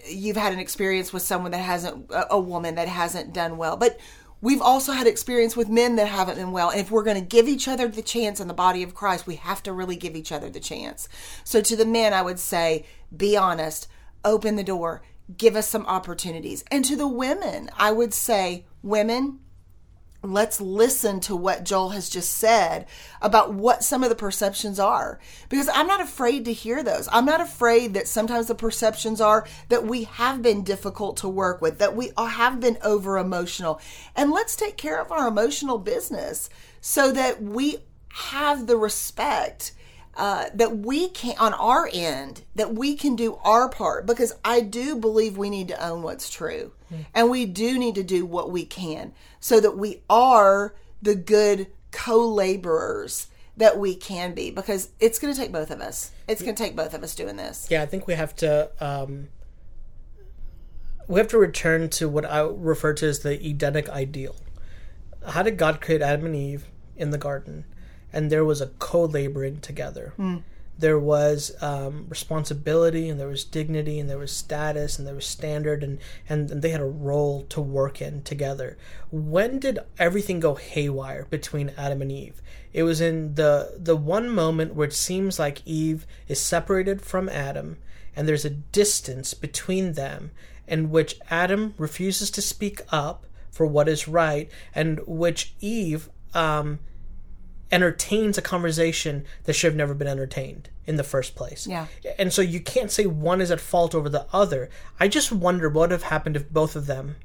you've 0.08 0.38
had 0.38 0.54
an 0.54 0.60
experience 0.60 1.12
with 1.12 1.24
someone 1.24 1.52
that 1.52 1.58
hasn't 1.58 2.10
a 2.12 2.34
a 2.36 2.40
woman 2.40 2.76
that 2.76 2.88
hasn't 2.88 3.34
done 3.34 3.58
well. 3.58 3.78
But 3.78 4.00
we've 4.42 4.62
also 4.62 4.92
had 4.92 5.08
experience 5.08 5.56
with 5.56 5.70
men 5.70 5.96
that 5.96 6.08
haven't 6.08 6.36
been 6.36 6.52
well. 6.52 6.70
And 6.70 6.80
if 6.80 6.92
we're 6.92 7.04
going 7.04 7.20
to 7.20 7.28
give 7.28 7.48
each 7.48 7.68
other 7.68 7.88
the 7.88 8.02
chance 8.02 8.40
in 8.40 8.48
the 8.48 8.54
body 8.54 8.84
of 8.84 8.96
Christ, 8.96 9.28
we 9.28 9.36
have 9.36 9.64
to 9.64 9.74
really 9.74 9.96
give 9.96 10.16
each 10.16 10.32
other 10.32 10.50
the 10.50 10.60
chance. 10.60 11.10
So 11.44 11.62
to 11.62 11.76
the 11.76 11.86
men, 11.86 12.14
I 12.14 12.22
would 12.22 12.40
say, 12.40 12.86
be 13.16 13.36
honest, 13.36 13.88
open 14.24 14.56
the 14.56 14.64
door, 14.64 15.02
give 15.38 15.56
us 15.56 15.68
some 15.68 15.86
opportunities. 15.86 16.64
And 16.72 16.86
to 16.86 16.96
the 16.96 17.08
women, 17.08 17.70
I 17.78 17.92
would 17.92 18.14
say, 18.14 18.66
women, 18.84 19.40
let's 20.24 20.60
listen 20.60 21.20
to 21.22 21.36
what 21.36 21.64
Joel 21.64 21.90
has 21.90 22.10
just 22.10 22.34
said 22.34 22.86
about 23.22 23.54
what 23.54 23.84
some 23.84 24.04
of 24.04 24.10
the 24.10 24.16
perceptions 24.16 24.80
are. 24.80 25.20
Because 25.50 25.70
I'm 25.74 25.88
not 25.88 26.02
afraid 26.02 26.46
to 26.46 26.54
hear 26.54 26.84
those. 26.84 27.08
I'm 27.12 27.26
not 27.26 27.42
afraid 27.42 27.94
that 27.94 28.08
sometimes 28.08 28.48
the 28.48 28.56
perceptions 28.56 29.22
are 29.22 29.48
that 29.70 29.86
we 29.86 30.04
have 30.04 30.42
been 30.42 30.64
difficult 30.64 31.18
to 31.18 31.30
work 31.30 31.62
with, 31.62 31.78
that 31.80 31.96
we 31.96 32.12
have 32.18 32.60
been 32.60 32.78
over 32.84 33.18
emotional. 33.18 33.80
And 34.16 34.32
let's 34.32 34.56
take 34.56 34.78
care 34.78 35.00
of 35.00 35.12
our 35.12 35.28
emotional 35.28 35.78
business 35.78 36.50
so 36.82 37.12
that 37.12 37.42
we 37.42 37.78
have 38.08 38.68
the 38.68 38.78
respect 38.78 39.74
uh, 40.16 40.46
that 40.56 40.80
we 40.80 41.10
can 41.10 41.38
on 41.38 41.54
our 41.54 41.88
end 41.94 42.42
that 42.56 42.74
we 42.74 42.96
can 42.96 43.16
do 43.16 43.36
our 43.44 43.70
part 43.70 44.08
because 44.08 44.34
I 44.44 44.62
do 44.62 44.96
believe 44.96 45.38
we 45.38 45.52
need 45.52 45.68
to 45.68 45.86
own 45.86 46.02
what's 46.02 46.32
true 46.32 46.72
and 47.14 47.30
we 47.30 47.46
do 47.46 47.78
need 47.78 47.96
to 47.96 48.04
do 48.04 48.26
what 48.26 48.52
we 48.52 48.66
can 48.66 49.14
so 49.40 49.60
that 49.60 49.78
we 49.78 50.02
are 50.10 50.76
the 51.02 51.16
good 51.16 51.68
co-laborers 51.92 53.28
that 53.58 53.78
we 53.78 53.96
can 53.96 54.34
be 54.34 54.52
because 54.52 54.90
it's 55.00 55.18
going 55.20 55.34
to 55.34 55.40
take 55.40 55.52
both 55.52 55.72
of 55.72 55.82
us. 55.82 56.12
It's 56.28 56.42
going 56.42 56.56
to 56.56 56.64
take 56.64 56.76
both 56.76 56.94
of 56.94 57.04
us 57.04 57.16
doing 57.16 57.38
this. 57.38 57.68
Yeah, 57.70 57.82
I 57.82 57.86
think 57.86 58.06
we 58.08 58.14
have 58.14 58.36
to 58.38 58.70
um, 58.80 59.30
we 61.08 61.20
have 61.20 61.28
to 61.30 61.38
return 61.38 61.90
to 61.90 62.08
what 62.08 62.26
I 62.26 62.42
refer 62.42 62.94
to 62.94 63.08
as 63.08 63.20
the 63.20 63.44
Edenic 63.44 63.90
ideal. 63.90 64.36
How 65.28 65.44
did 65.44 65.58
God 65.58 65.82
create 65.82 66.02
Adam 66.02 66.28
and 66.28 66.36
Eve 66.36 66.68
in 66.96 67.12
the 67.12 67.18
garden? 67.18 67.66
And 68.14 68.32
there 68.32 68.46
was 68.46 68.62
a 68.62 68.68
co-laboring 68.68 69.60
together. 69.60 70.14
There 70.80 71.00
was 71.00 71.52
um, 71.62 72.06
responsibility, 72.08 73.10
and 73.10 73.20
there 73.20 73.28
was 73.28 73.44
dignity, 73.44 74.00
and 74.00 74.10
there 74.10 74.18
was 74.18 74.32
status, 74.32 75.00
and 75.00 75.08
there 75.08 75.16
was 75.16 75.26
standard, 75.26 75.84
and, 75.84 76.00
and 76.30 76.52
and 76.52 76.62
they 76.62 76.70
had 76.70 76.82
a 76.82 76.86
role 76.86 77.44
to 77.46 77.62
work 77.62 78.02
in 78.02 78.22
together. 78.22 78.78
When 79.12 79.60
did 79.60 79.80
everything 79.98 80.40
go 80.40 80.56
haywire 80.56 81.26
between 81.30 81.74
Adam 81.78 82.02
and 82.02 82.12
Eve? 82.12 82.42
It 82.74 82.84
was 82.84 83.02
in 83.02 83.36
the 83.36 83.76
the 83.78 83.96
one 83.96 84.30
moment 84.30 84.76
where 84.76 84.88
it 84.88 84.94
seems 84.94 85.40
like 85.40 85.66
Eve 85.66 86.06
is 86.28 86.40
separated 86.40 87.02
from 87.02 87.28
Adam, 87.30 87.78
and 88.16 88.28
there's 88.28 88.46
a 88.46 88.50
distance 88.52 89.34
between 89.34 89.94
them, 89.94 90.32
in 90.68 90.92
which 90.92 91.20
Adam 91.32 91.74
refuses 91.78 92.30
to 92.32 92.42
speak 92.42 92.82
up 92.92 93.26
for 93.50 93.66
what 93.66 93.90
is 93.90 94.08
right, 94.08 94.52
and 94.76 95.00
which 95.08 95.56
Eve 95.60 96.10
um, 96.36 96.80
entertains 97.72 98.38
a 98.38 98.42
conversation 98.42 99.26
that 99.44 99.54
should 99.54 99.72
have 99.72 99.78
never 99.78 99.94
been 99.94 100.08
entertained 100.08 100.70
in 100.86 100.96
the 100.96 101.04
first 101.04 101.36
place. 101.36 101.68
Yeah. 101.68 101.88
And 102.18 102.32
so 102.32 102.42
you 102.42 102.60
can't 102.60 102.92
say 102.92 103.06
one 103.06 103.42
is 103.42 103.52
at 103.52 103.60
fault 103.60 103.94
over 103.94 104.10
the 104.10 104.26
other. 104.32 104.70
I 105.00 105.08
just 105.08 105.32
wonder 105.32 105.68
what 105.68 105.82
would 105.82 105.92
have 105.92 106.04
happened 106.04 106.36
if 106.36 106.50
both 106.50 106.76
of 106.76 106.86
them 106.86 107.18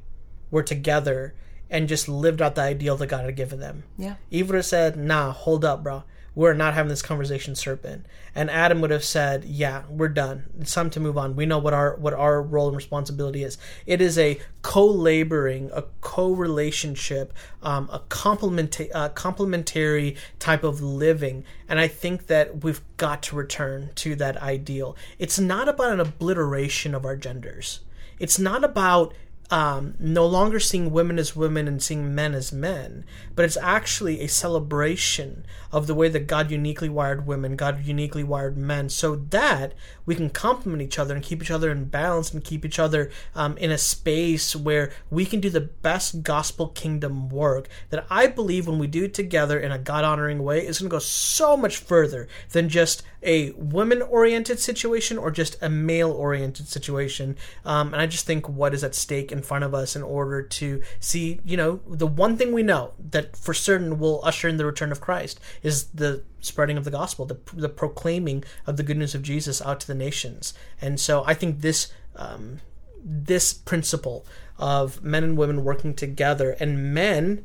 were 0.50 0.62
together 0.62 1.34
and 1.70 1.88
just 1.88 2.08
lived 2.08 2.42
out 2.42 2.54
the 2.54 2.62
ideal 2.62 2.96
that 2.96 3.06
God 3.06 3.24
had 3.24 3.36
given 3.36 3.60
them. 3.60 3.84
Yeah. 3.96 4.16
Eve 4.30 4.48
would 4.48 4.56
have 4.56 4.66
said, 4.66 4.96
nah, 4.96 5.32
hold 5.32 5.64
up, 5.64 5.82
bro. 5.82 6.04
We're 6.34 6.54
not 6.54 6.74
having 6.74 6.88
this 6.88 7.02
conversation 7.02 7.54
serpent. 7.54 8.06
And 8.34 8.50
adam 8.50 8.80
would 8.80 8.90
have 8.90 9.04
said 9.04 9.44
yeah 9.44 9.82
we're 9.88 10.08
done. 10.08 10.44
It's 10.60 10.72
time 10.72 10.90
to 10.90 11.00
move 11.00 11.18
on. 11.18 11.36
We 11.36 11.46
know 11.46 11.58
what 11.58 11.74
our 11.74 11.96
what 11.96 12.14
our 12.14 12.40
role 12.40 12.68
and 12.68 12.76
responsibility 12.76 13.44
is. 13.44 13.58
It 13.86 14.00
is 14.00 14.18
a 14.18 14.40
co-laboring 14.62 15.70
a 15.74 15.84
co-relationship 16.00 17.32
um, 17.62 17.88
a 17.92 18.00
complement 18.08 18.80
complementary 19.14 20.16
type 20.38 20.64
of 20.64 20.80
living. 20.80 21.44
And 21.68 21.78
i 21.78 21.88
think 21.88 22.26
that 22.26 22.64
we've 22.64 22.82
got 22.96 23.22
to 23.24 23.36
return 23.36 23.90
to 23.96 24.14
that 24.16 24.36
ideal. 24.38 24.96
It's 25.18 25.38
not 25.38 25.68
about 25.68 25.92
an 25.92 26.00
obliteration 26.00 26.94
of 26.94 27.04
our 27.04 27.16
genders. 27.16 27.80
It's 28.18 28.38
not 28.38 28.62
about 28.62 29.14
um, 29.50 29.94
no 29.98 30.26
longer 30.26 30.58
seeing 30.58 30.90
women 30.90 31.18
as 31.18 31.36
women 31.36 31.68
and 31.68 31.82
seeing 31.82 32.14
men 32.14 32.34
as 32.34 32.52
men, 32.52 33.04
but 33.34 33.44
it's 33.44 33.58
actually 33.58 34.20
a 34.20 34.28
celebration 34.28 35.44
of 35.70 35.86
the 35.86 35.94
way 35.94 36.08
that 36.08 36.26
God 36.26 36.50
uniquely 36.50 36.88
wired 36.88 37.26
women, 37.26 37.56
God 37.56 37.84
uniquely 37.84 38.24
wired 38.24 38.56
men, 38.56 38.88
so 38.88 39.16
that 39.16 39.74
we 40.06 40.14
can 40.14 40.30
complement 40.30 40.82
each 40.82 40.98
other 40.98 41.14
and 41.14 41.22
keep 41.22 41.42
each 41.42 41.50
other 41.50 41.70
in 41.70 41.84
balance 41.84 42.32
and 42.32 42.42
keep 42.42 42.64
each 42.64 42.78
other 42.78 43.10
um, 43.34 43.56
in 43.58 43.70
a 43.70 43.78
space 43.78 44.56
where 44.56 44.90
we 45.10 45.26
can 45.26 45.40
do 45.40 45.50
the 45.50 45.60
best 45.60 46.22
gospel 46.22 46.68
kingdom 46.68 47.28
work 47.28 47.68
that 47.90 48.06
I 48.08 48.28
believe 48.28 48.66
when 48.66 48.78
we 48.78 48.86
do 48.86 49.06
together 49.06 49.60
in 49.60 49.70
a 49.70 49.78
God 49.78 50.04
honoring 50.04 50.42
way 50.42 50.66
is 50.66 50.78
going 50.78 50.88
to 50.88 50.94
go 50.94 50.98
so 50.98 51.56
much 51.56 51.76
further 51.76 52.26
than 52.50 52.68
just 52.68 53.02
a 53.22 53.50
women 53.52 54.02
oriented 54.02 54.58
situation 54.58 55.18
or 55.18 55.30
just 55.30 55.56
a 55.62 55.68
male 55.68 56.10
oriented 56.10 56.68
situation. 56.68 57.36
Um, 57.64 57.92
and 57.92 58.02
I 58.02 58.06
just 58.06 58.26
think 58.26 58.48
what 58.48 58.74
is 58.74 58.84
at 58.84 58.94
stake 58.94 59.32
in 59.32 59.42
front 59.42 59.64
of 59.64 59.74
us 59.74 59.94
in 59.96 60.02
order 60.02 60.42
to 60.42 60.82
see, 61.00 61.40
you 61.44 61.56
know, 61.56 61.80
the 61.86 62.06
one 62.06 62.36
thing 62.36 62.52
we 62.52 62.62
know 62.62 62.92
that 63.10 63.36
for 63.36 63.54
certain 63.54 63.98
will 63.98 64.20
usher 64.24 64.48
in 64.48 64.56
the 64.56 64.66
return 64.66 64.92
of 64.92 65.00
Christ 65.00 65.40
is 65.62 65.84
the 65.86 66.24
spreading 66.40 66.76
of 66.76 66.84
the 66.84 66.90
gospel, 66.90 67.24
the, 67.24 67.38
the 67.54 67.68
proclaiming 67.68 68.44
of 68.66 68.76
the 68.76 68.82
goodness 68.82 69.14
of 69.14 69.22
Jesus 69.22 69.62
out 69.62 69.80
to 69.80 69.86
the 69.86 69.94
nations. 69.94 70.54
And 70.80 70.98
so 70.98 71.24
I 71.26 71.34
think 71.34 71.60
this 71.60 71.92
um, 72.16 72.60
this 73.04 73.52
principle 73.52 74.26
of 74.58 75.02
men 75.02 75.24
and 75.24 75.36
women 75.36 75.64
working 75.64 75.94
together 75.94 76.56
and 76.60 76.94
men, 76.94 77.44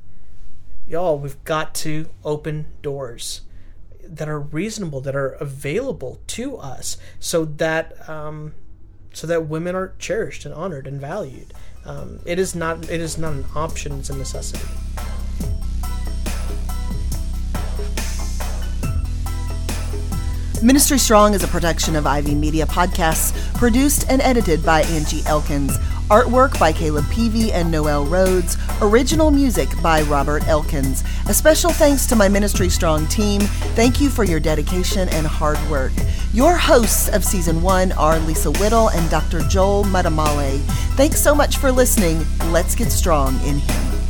y'all, 0.88 1.18
we've 1.18 1.42
got 1.46 1.74
to 1.74 2.10
open 2.24 2.68
doors 2.82 3.42
that 4.16 4.30
are 4.30 4.40
reasonable, 4.40 5.02
that 5.02 5.16
are 5.16 5.32
available 5.34 6.20
to 6.28 6.58
us, 6.58 6.98
so 7.20 7.46
that 7.46 8.08
um, 8.10 8.54
so 9.14 9.28
that 9.28 9.48
women 9.48 9.76
are 9.76 9.94
cherished 10.00 10.46
and 10.46 10.54
honored 10.54 10.88
and 10.88 11.00
valued. 11.00 11.54
Um, 11.86 12.20
it 12.26 12.40
is 12.40 12.56
not 12.56 12.90
it 12.90 13.02
is 13.02 13.18
not 13.18 13.34
an 13.34 13.46
option; 13.56 14.00
it's 14.00 14.10
a 14.10 14.18
necessity. 14.18 14.66
Ministry 20.64 20.98
Strong 20.98 21.36
is 21.36 21.44
a 21.44 21.48
production 21.48 21.96
of 21.96 22.08
Ivy 22.08 22.34
Media 22.34 22.66
Podcasts, 22.66 23.32
produced 23.56 24.10
and 24.10 24.22
edited 24.22 24.66
by 24.66 24.82
Angie 24.82 25.22
Elkins. 25.28 25.78
Artwork 26.10 26.58
by 26.58 26.72
Caleb 26.72 27.06
Peavy 27.10 27.52
and 27.52 27.70
Noel 27.70 28.06
Rhodes. 28.06 28.58
Original 28.82 29.30
music 29.30 29.68
by 29.84 30.04
Robert 30.04 30.48
Elkins. 30.48 31.04
A 31.28 31.34
special 31.34 31.70
thanks 31.72 32.06
to 32.06 32.16
my 32.16 32.30
Ministry 32.30 32.70
Strong 32.70 33.08
team. 33.08 33.42
Thank 33.76 34.00
you 34.00 34.10
for 34.10 34.24
your 34.24 34.40
dedication 34.40 35.10
and 35.10 35.28
hard 35.28 35.60
work. 35.70 35.92
Your 36.32 36.56
hosts 36.56 37.10
of 37.10 37.26
season 37.26 37.62
one 37.62 37.92
are 37.94 38.20
Lisa 38.20 38.52
Whittle 38.52 38.90
and 38.92 39.10
Dr. 39.10 39.42
Joel 39.50 39.84
Muddamalle. 39.84 40.60
Thanks 40.96 41.20
so 41.20 41.36
much 41.36 41.58
for 41.58 41.74
listening. 41.74 42.26
Let's 42.52 42.74
get 42.74 42.90
strong 42.90 43.36
in 43.42 43.60
Him. 43.60 44.07